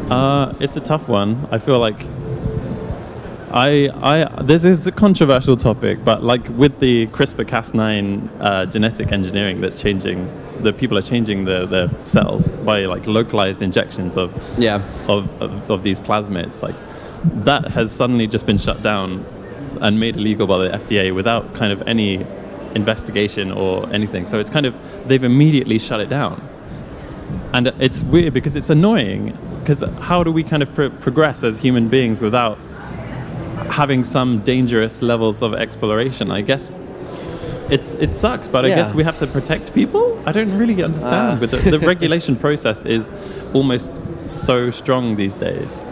Uh, 0.10 0.54
it's 0.62 0.78
a 0.78 0.80
tough 0.80 1.10
one. 1.10 1.48
I 1.52 1.58
feel 1.60 1.80
like 1.80 2.06
I, 3.52 3.90
I, 4.02 4.44
this 4.44 4.64
is 4.66 4.86
a 4.88 4.92
controversial 4.92 5.58
topic, 5.58 6.04
but 6.04 6.22
like 6.24 6.48
with 6.50 6.80
the 6.80 7.08
CRISPR-Cas9 7.08 8.30
uh, 8.40 8.66
genetic 8.68 9.12
engineering 9.12 9.62
that's 9.62 9.82
changing, 9.82 10.30
the 10.62 10.72
people 10.74 10.98
are 10.98 11.02
changing 11.02 11.46
the, 11.46 11.66
the 11.66 11.90
cells 12.06 12.52
by 12.52 12.86
like 12.86 13.08
localized 13.08 13.62
injections 13.62 14.16
of, 14.18 14.32
yeah, 14.58 14.82
of, 15.08 15.42
of, 15.42 15.72
of 15.72 15.84
these 15.84 16.00
plasmids. 16.00 16.62
Like 16.62 16.76
that 17.46 17.68
has 17.72 17.92
suddenly 17.92 18.28
just 18.28 18.46
been 18.46 18.58
shut 18.58 18.82
down 18.82 19.26
and 19.82 20.00
made 20.00 20.18
illegal 20.18 20.48
by 20.48 20.58
the 20.68 20.78
FDA 20.78 21.14
without 21.14 21.54
kind 21.54 21.72
of 21.72 21.82
any 21.88 22.26
investigation 22.76 23.52
or 23.52 23.90
anything. 23.92 24.26
So 24.26 24.40
it's 24.40 24.50
kind 24.50 24.66
of 24.66 24.76
they've 25.08 25.24
immediately 25.24 25.80
shut 25.80 26.00
it 26.00 26.10
down, 26.10 26.48
and 27.54 27.68
it's 27.80 28.04
weird 28.04 28.34
because 28.34 28.56
it's 28.56 28.70
annoying. 28.70 29.38
Because 29.60 29.82
how 30.00 30.24
do 30.24 30.32
we 30.32 30.44
kind 30.44 30.64
of 30.64 30.74
pro- 30.74 30.90
progress 30.90 31.44
as 31.44 31.60
human 31.60 31.90
beings 31.90 32.22
without 32.22 32.58
having 33.70 34.04
some 34.04 34.40
dangerous 34.44 35.02
levels 35.02 35.42
of 35.42 35.54
exploration? 35.54 36.32
I 36.32 36.42
guess 36.42 36.72
it's 37.70 37.96
it 37.96 38.12
sucks, 38.12 38.48
but 38.48 38.66
I 38.66 38.70
guess 38.70 38.94
we 38.94 39.04
have 39.04 39.18
to 39.18 39.28
protect 39.28 39.74
people. 39.74 40.22
I 40.26 40.32
don't 40.32 40.58
really 40.58 40.84
understand. 40.84 41.38
Uh. 41.38 41.48
But 41.48 41.52
the, 41.52 41.72
the 41.72 41.80
regulation 41.80 42.36
process 42.46 42.86
is 42.86 43.12
almost 43.54 44.02
so 44.30 44.72
strong 44.72 45.16
these 45.16 45.34
days. 45.34 45.86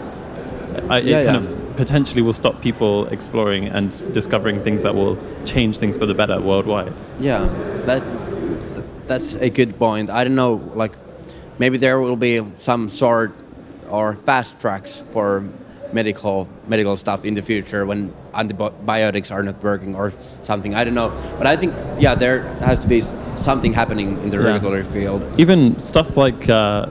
I, 0.88 1.00
Yeah, 1.00 1.20
it 1.20 1.26
kind 1.26 1.44
yeah. 1.44 1.50
of 1.50 1.65
potentially 1.76 2.22
will 2.22 2.32
stop 2.32 2.60
people 2.62 3.06
exploring 3.08 3.66
and 3.66 3.90
discovering 4.12 4.62
things 4.62 4.82
that 4.82 4.94
will 4.94 5.16
change 5.44 5.78
things 5.78 5.96
for 5.98 6.06
the 6.06 6.14
better 6.14 6.40
worldwide. 6.40 6.92
yeah, 7.18 7.40
that 7.86 8.02
that's 9.06 9.34
a 9.36 9.50
good 9.50 9.78
point. 9.78 10.10
I 10.10 10.24
don't 10.24 10.34
know, 10.34 10.54
like 10.74 10.94
maybe 11.58 11.78
there 11.78 12.00
will 12.00 12.16
be 12.16 12.42
some 12.58 12.88
sort 12.88 13.32
or 13.88 14.16
fast 14.16 14.60
tracks 14.60 15.02
for 15.12 15.44
medical 15.92 16.48
medical 16.66 16.96
stuff 16.96 17.24
in 17.24 17.34
the 17.34 17.42
future 17.42 17.86
when 17.86 18.12
antibiotics 18.34 19.30
are 19.30 19.42
not 19.42 19.62
working 19.62 19.94
or 19.94 20.12
something. 20.42 20.74
I 20.74 20.82
don't 20.84 20.94
know, 20.94 21.10
but 21.38 21.46
I 21.46 21.56
think 21.56 21.72
yeah, 22.00 22.14
there 22.16 22.42
has 22.60 22.80
to 22.80 22.88
be 22.88 23.02
something 23.36 23.72
happening 23.72 24.20
in 24.22 24.30
the 24.30 24.38
Yeah. 24.38 24.52
regulatory 24.52 24.84
field. 24.84 25.22
Even 25.38 25.78
stuff 25.78 26.16
like 26.16 26.48
uh, 26.48 26.86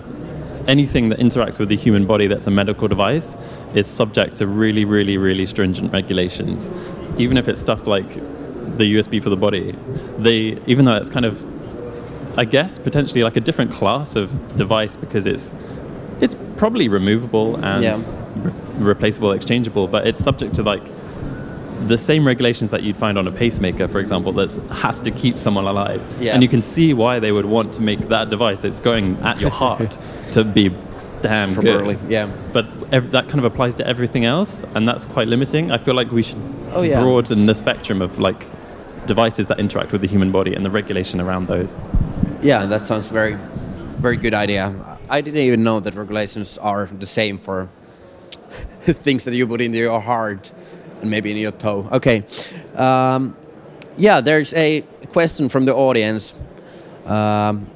anything 0.67 1.09
that 1.09 1.19
interacts 1.19 1.59
with 1.59 1.67
the 1.69 1.75
human 1.75 2.05
body 2.05 2.27
that's 2.27 2.47
a 2.47 2.51
medical 2.51 2.87
device 2.87 3.35
is 3.75 3.85
subject 3.87 4.35
to 4.37 4.47
really, 4.47 4.85
really, 4.85 5.17
really 5.17 5.45
stringent 5.45 5.91
regulations. 5.93 6.69
Even 7.17 7.37
if 7.37 7.47
it's 7.47 7.59
stuff 7.61 7.85
like 7.87 8.09
the 8.77 8.95
USB 8.95 9.21
for 9.21 9.29
the 9.29 9.37
body, 9.37 9.75
they 10.17 10.57
even 10.65 10.85
though 10.85 10.95
it's 10.95 11.09
kind 11.09 11.25
of, 11.25 11.45
I 12.37 12.45
guess, 12.45 12.77
potentially 12.79 13.23
like 13.23 13.35
a 13.37 13.41
different 13.41 13.71
class 13.71 14.15
of 14.15 14.29
device 14.57 14.95
because 14.95 15.25
it's 15.25 15.53
it's 16.21 16.35
probably 16.57 16.87
removable 16.87 17.57
and 17.63 17.83
Yeah. 17.83 17.97
re- 18.37 18.53
replaceable, 18.77 19.31
exchangeable, 19.33 19.87
but 19.87 20.07
it's 20.07 20.19
subject 20.23 20.55
to 20.55 20.63
like 20.63 20.83
the 21.87 21.97
same 21.97 22.25
regulations 22.25 22.71
that 22.71 22.83
you'd 22.83 22.95
find 22.97 23.17
on 23.17 23.27
a 23.27 23.31
pacemaker, 23.31 23.87
for 23.89 23.99
example, 23.99 24.31
that 24.31 24.49
has 24.71 24.99
to 25.01 25.11
keep 25.11 25.37
someone 25.37 25.65
alive. 25.65 26.01
Yeah. 26.21 26.33
And 26.33 26.41
you 26.41 26.47
can 26.49 26.61
see 26.61 26.93
why 26.93 27.19
they 27.19 27.31
would 27.33 27.45
want 27.45 27.73
to 27.73 27.81
make 27.81 28.07
that 28.07 28.29
device 28.29 28.61
that's 28.61 28.79
going 28.79 29.17
at 29.23 29.39
your 29.41 29.49
heart 29.51 29.97
to 30.31 30.43
be 30.45 30.73
damn 31.21 31.53
good. 31.53 31.99
yeah. 32.09 32.29
But 32.53 32.65
ev- 32.95 33.11
that 33.11 33.27
kind 33.27 33.39
of 33.39 33.45
applies 33.45 33.75
to 33.75 33.87
everything 33.87 34.25
else, 34.25 34.63
and 34.75 34.87
that's 34.87 35.05
quite 35.05 35.27
limiting. 35.27 35.71
I 35.71 35.77
feel 35.77 35.95
like 35.95 36.11
we 36.11 36.23
should 36.23 36.41
Oh, 36.73 36.81
yeah. 36.81 37.01
broaden 37.01 37.45
the 37.45 37.55
spectrum 37.55 38.01
of 38.01 38.19
like 38.19 38.47
devices 39.05 39.47
that 39.47 39.59
interact 39.59 39.91
with 39.91 40.01
the 40.01 40.07
human 40.07 40.31
body 40.31 40.53
and 40.55 40.65
the 40.65 40.69
regulation 40.69 41.21
around 41.21 41.47
those. 41.47 41.79
Yeah, 42.41 42.65
that 42.65 42.81
sounds 42.81 43.09
very, 43.09 43.37
very 43.99 44.17
good 44.17 44.33
idea. 44.33 44.73
I 45.09 45.21
didn't 45.21 45.41
even 45.41 45.63
know 45.63 45.79
that 45.79 45.93
regulations 45.95 46.57
are 46.57 46.85
the 46.87 47.05
same 47.05 47.37
for 47.37 47.69
things 48.81 49.23
that 49.25 49.33
you 49.35 49.47
put 49.47 49.61
into 49.61 49.77
your 49.77 49.99
heart 50.01 50.51
and 51.01 51.09
maybe 51.11 51.29
in 51.31 51.37
your 51.37 51.51
toe. 51.51 51.87
Okay. 51.91 52.23
Um, 52.75 53.35
yeah, 53.97 54.21
there's 54.21 54.53
a 54.53 54.81
question 55.11 55.49
from 55.49 55.65
the 55.65 55.73
audience. 55.75 56.33
Um, 57.05 57.67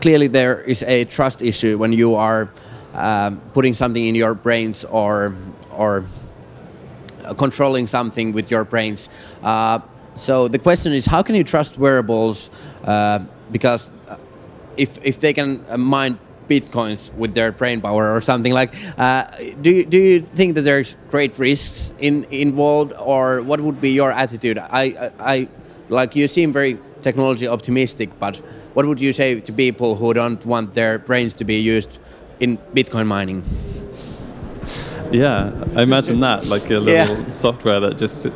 clearly, 0.00 0.28
there 0.28 0.60
is 0.62 0.82
a 0.84 1.04
trust 1.04 1.42
issue 1.42 1.76
when 1.78 1.92
you 1.92 2.14
are 2.14 2.48
um, 2.94 3.40
putting 3.54 3.74
something 3.74 4.04
in 4.04 4.14
your 4.14 4.34
brains 4.34 4.84
or 4.84 5.34
or 5.70 6.04
controlling 7.38 7.86
something 7.86 8.32
with 8.32 8.50
your 8.50 8.64
brains. 8.64 9.08
Uh, 9.42 9.78
so 10.16 10.48
the 10.48 10.58
question 10.58 10.92
is, 10.92 11.06
how 11.06 11.22
can 11.22 11.34
you 11.34 11.44
trust 11.44 11.78
wearables? 11.78 12.50
Uh, 12.84 13.20
because 13.50 13.90
uh, 14.08 14.16
if 14.76 14.98
if 15.04 15.20
they 15.20 15.32
can 15.32 15.64
uh, 15.68 15.76
mine 15.76 16.18
bitcoins 16.48 17.14
with 17.14 17.34
their 17.34 17.52
brain 17.52 17.80
power 17.80 18.14
or 18.14 18.20
something 18.20 18.52
like, 18.52 18.74
uh, 18.98 19.24
do 19.62 19.84
do 19.84 19.96
you 19.96 20.20
think 20.20 20.54
that 20.54 20.62
there's 20.62 20.96
great 21.10 21.38
risks 21.38 21.92
in 21.98 22.26
involved, 22.30 22.92
or 22.98 23.42
what 23.42 23.60
would 23.60 23.80
be 23.80 23.90
your 23.90 24.12
attitude? 24.12 24.58
I 24.58 24.82
I, 24.82 25.10
I 25.18 25.48
like 25.88 26.14
you 26.16 26.28
seem 26.28 26.52
very 26.52 26.78
technology 27.02 27.48
optimistic, 27.48 28.10
but 28.18 28.36
what 28.74 28.86
would 28.86 29.00
you 29.00 29.12
say 29.12 29.40
to 29.40 29.52
people 29.52 29.96
who 29.96 30.14
don't 30.14 30.44
want 30.46 30.74
their 30.74 30.98
brains 30.98 31.34
to 31.34 31.44
be 31.44 31.60
used 31.60 31.98
in 32.42 32.58
Bitcoin 32.74 33.06
mining? 33.06 33.42
Yeah, 35.12 35.52
I 35.76 35.82
imagine 35.82 36.20
that 36.20 36.46
like 36.46 36.70
a 36.70 36.78
little 36.78 37.16
Yeah. 37.16 37.30
software 37.30 37.80
that 37.80 37.98
just 37.98 38.26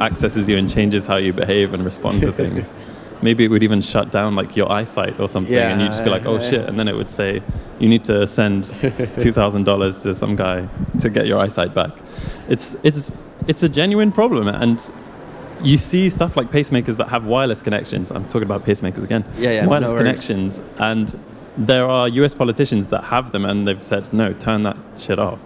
accesses 0.00 0.48
you 0.48 0.56
and 0.58 0.68
changes 0.68 1.06
how 1.06 1.16
you 1.16 1.32
behave 1.32 1.72
and 1.74 1.84
respond 1.84 2.22
to 2.24 2.32
things. 2.42 2.72
Maybe 3.22 3.44
it 3.44 3.50
would 3.50 3.62
even 3.62 3.80
shut 3.80 4.12
down 4.12 4.36
like 4.36 4.56
your 4.56 4.70
eyesight 4.70 5.18
or 5.18 5.26
something, 5.28 5.56
and 5.56 5.80
you'd 5.80 5.90
just 5.92 6.04
be 6.04 6.10
like, 6.10 6.26
"Oh 6.26 6.34
Yeah. 6.38 6.50
shit!" 6.50 6.68
And 6.68 6.78
then 6.78 6.86
it 6.88 6.94
would 6.94 7.10
say, 7.10 7.42
"You 7.80 7.88
need 7.88 8.04
to 8.04 8.26
send 8.26 8.64
two 9.18 9.32
thousand 9.32 9.64
dollars 9.64 9.96
to 10.04 10.14
some 10.14 10.36
guy 10.36 10.68
to 11.00 11.08
get 11.10 11.26
your 11.26 11.38
eyesight 11.40 11.74
back." 11.74 11.90
It's 12.48 12.76
it's 12.84 13.16
it's 13.48 13.62
a 13.64 13.68
genuine 13.68 14.12
problem, 14.12 14.46
and 14.48 14.78
you 15.64 15.78
see 15.78 16.10
stuff 16.10 16.36
like 16.36 16.52
pacemakers 16.52 16.96
that 16.98 17.08
have 17.08 17.24
wireless 17.26 17.60
connections. 17.62 18.10
I'm 18.12 18.24
talking 18.24 18.44
about 18.50 18.64
pacemakers 18.64 19.02
again. 19.02 19.24
Yeah, 19.36 19.50
yeah, 19.50 19.62
no 19.64 19.70
Wireless 19.70 19.92
worries. 19.92 20.02
connections, 20.02 20.62
and 20.78 21.16
there 21.58 21.86
are 21.86 22.08
U.S. 22.08 22.34
politicians 22.34 22.86
that 22.88 23.04
have 23.04 23.32
them, 23.32 23.44
and 23.44 23.66
they've 23.66 23.82
said, 23.82 24.12
"No, 24.12 24.32
turn 24.32 24.62
that 24.62 24.76
shit 24.96 25.18
off." 25.18 25.40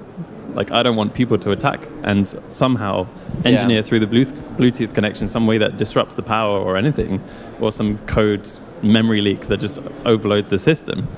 Like 0.54 0.70
I 0.70 0.82
don't 0.82 0.96
want 0.96 1.14
people 1.14 1.38
to 1.38 1.50
attack 1.50 1.80
and 2.02 2.28
somehow 2.48 3.06
engineer 3.44 3.76
Yeah. 3.76 3.82
through 3.82 4.00
the 4.00 4.06
Bluetooth, 4.06 4.56
Bluetooth 4.58 4.92
connection 4.94 5.26
some 5.26 5.46
way 5.46 5.56
that 5.58 5.78
disrupts 5.78 6.14
the 6.14 6.22
power 6.22 6.58
or 6.58 6.76
anything, 6.76 7.20
or 7.60 7.72
some 7.72 7.96
code 8.06 8.48
memory 8.82 9.22
leak 9.22 9.46
that 9.46 9.60
just 9.60 9.78
overloads 10.04 10.50
the 10.50 10.58
system. 10.58 11.08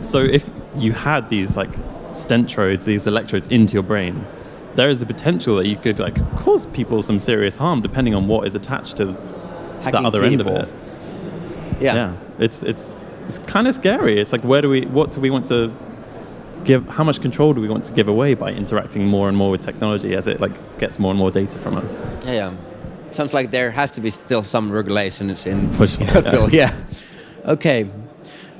So 0.00 0.18
if 0.18 0.48
you 0.76 0.92
had 0.92 1.28
these 1.28 1.56
like 1.56 1.72
stentrodes, 2.12 2.84
these 2.84 3.06
electrodes 3.08 3.48
into 3.48 3.74
your 3.74 3.82
brain, 3.82 4.24
there 4.76 4.88
is 4.88 5.02
a 5.02 5.06
potential 5.06 5.56
that 5.56 5.66
you 5.66 5.74
could 5.76 5.98
like 5.98 6.16
cause 6.36 6.64
people 6.66 7.02
some 7.02 7.18
serious 7.18 7.56
harm 7.56 7.80
depending 7.82 8.14
on 8.14 8.28
what 8.28 8.46
is 8.46 8.54
attached 8.54 8.96
to 8.98 9.16
Hacking 9.82 10.02
the 10.02 10.06
other 10.06 10.22
end 10.22 10.40
of 10.40 10.46
it. 10.46 10.68
Yeah. 11.80 11.94
Yeah, 11.94 12.12
it's 12.38 12.62
it's 12.62 12.94
it's 13.28 13.38
kind 13.38 13.68
of 13.68 13.74
scary. 13.74 14.18
It's 14.18 14.32
like 14.32 14.40
where 14.42 14.62
do 14.62 14.70
we 14.70 14.86
what 14.86 15.12
do 15.12 15.20
we 15.20 15.30
want 15.30 15.46
to 15.48 15.70
give 16.64 16.88
how 16.88 17.04
much 17.04 17.20
control 17.20 17.52
do 17.54 17.60
we 17.60 17.68
want 17.68 17.84
to 17.84 17.92
give 17.92 18.08
away 18.08 18.34
by 18.34 18.50
interacting 18.50 19.06
more 19.06 19.28
and 19.28 19.36
more 19.36 19.50
with 19.50 19.60
technology 19.60 20.14
as 20.14 20.26
it 20.26 20.40
like 20.40 20.78
gets 20.78 20.98
more 20.98 21.10
and 21.10 21.18
more 21.18 21.30
data 21.30 21.58
from 21.58 21.76
us? 21.76 22.00
Yeah, 22.24 22.32
yeah. 22.32 22.52
Sounds 23.12 23.32
like 23.34 23.50
there 23.50 23.70
has 23.70 23.90
to 23.92 24.00
be 24.00 24.10
still 24.10 24.42
some 24.42 24.72
regulations 24.72 25.46
in 25.46 25.70
For 25.76 25.86
sure, 25.86 26.06
in 26.06 26.14
that 26.14 26.24
yeah. 26.24 26.30
field. 26.30 26.52
Yeah. 26.52 26.74
Okay. 27.44 27.90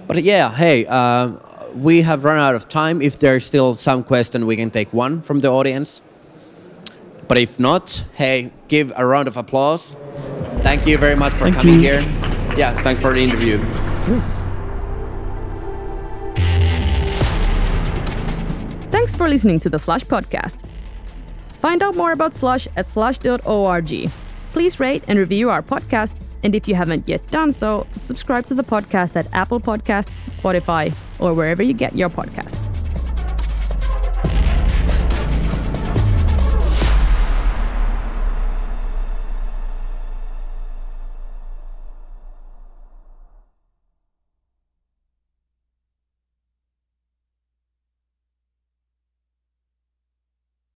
But 0.07 0.23
yeah, 0.23 0.55
hey, 0.55 0.87
uh, 0.87 1.33
we 1.75 2.03
have 2.03 2.25
run 2.25 2.39
out 2.39 2.55
of 2.55 2.69
time. 2.69 3.03
If 3.03 3.19
there's 3.19 3.45
still 3.45 3.75
some 3.75 4.05
question, 4.05 4.47
we 4.47 4.57
can 4.57 4.71
take 4.71 4.93
one 4.93 5.23
from 5.23 5.41
the 5.41 5.51
audience. 5.51 6.01
But 7.27 7.37
if 7.37 7.61
not, 7.61 8.05
hey, 8.15 8.53
give 8.69 8.91
a 8.97 9.05
round 9.05 9.29
of 9.29 9.37
applause. 9.37 9.97
Thank 10.63 10.87
you 10.87 10.97
very 10.97 11.15
much 11.17 11.33
for 11.35 11.45
Thank 11.45 11.57
coming 11.57 11.75
you. 11.75 11.81
here. 11.81 12.01
Yeah, 12.57 12.73
thanks 12.83 13.03
for 13.03 13.13
the 13.13 13.21
interview. 13.21 13.59
Thanks 18.90 19.14
for 19.14 19.29
listening 19.29 19.59
to 19.61 19.70
the 19.70 19.79
Slush 19.79 20.05
podcast. 20.05 20.64
Find 21.59 21.83
out 21.83 21.96
more 21.96 22.12
about 22.12 22.35
Slush 22.35 22.66
at 22.77 22.87
slush.org. 22.87 24.11
Please 24.53 24.81
rate 24.81 25.05
and 25.09 25.18
review 25.18 25.51
our 25.51 25.62
podcast, 25.62 26.20
and 26.42 26.55
if 26.55 26.66
you 26.66 26.74
haven't 26.74 27.09
yet 27.09 27.29
done 27.31 27.53
so, 27.53 27.87
subscribe 27.96 28.46
to 28.46 28.55
the 28.55 28.64
podcast 28.64 29.16
at 29.16 29.33
Apple 29.35 29.61
Podcasts, 29.61 30.38
Spotify, 30.38 30.94
or 31.18 31.35
wherever 31.35 31.62
you 31.62 31.74
get 31.74 31.94
your 31.94 32.09
podcasts. 32.09 32.78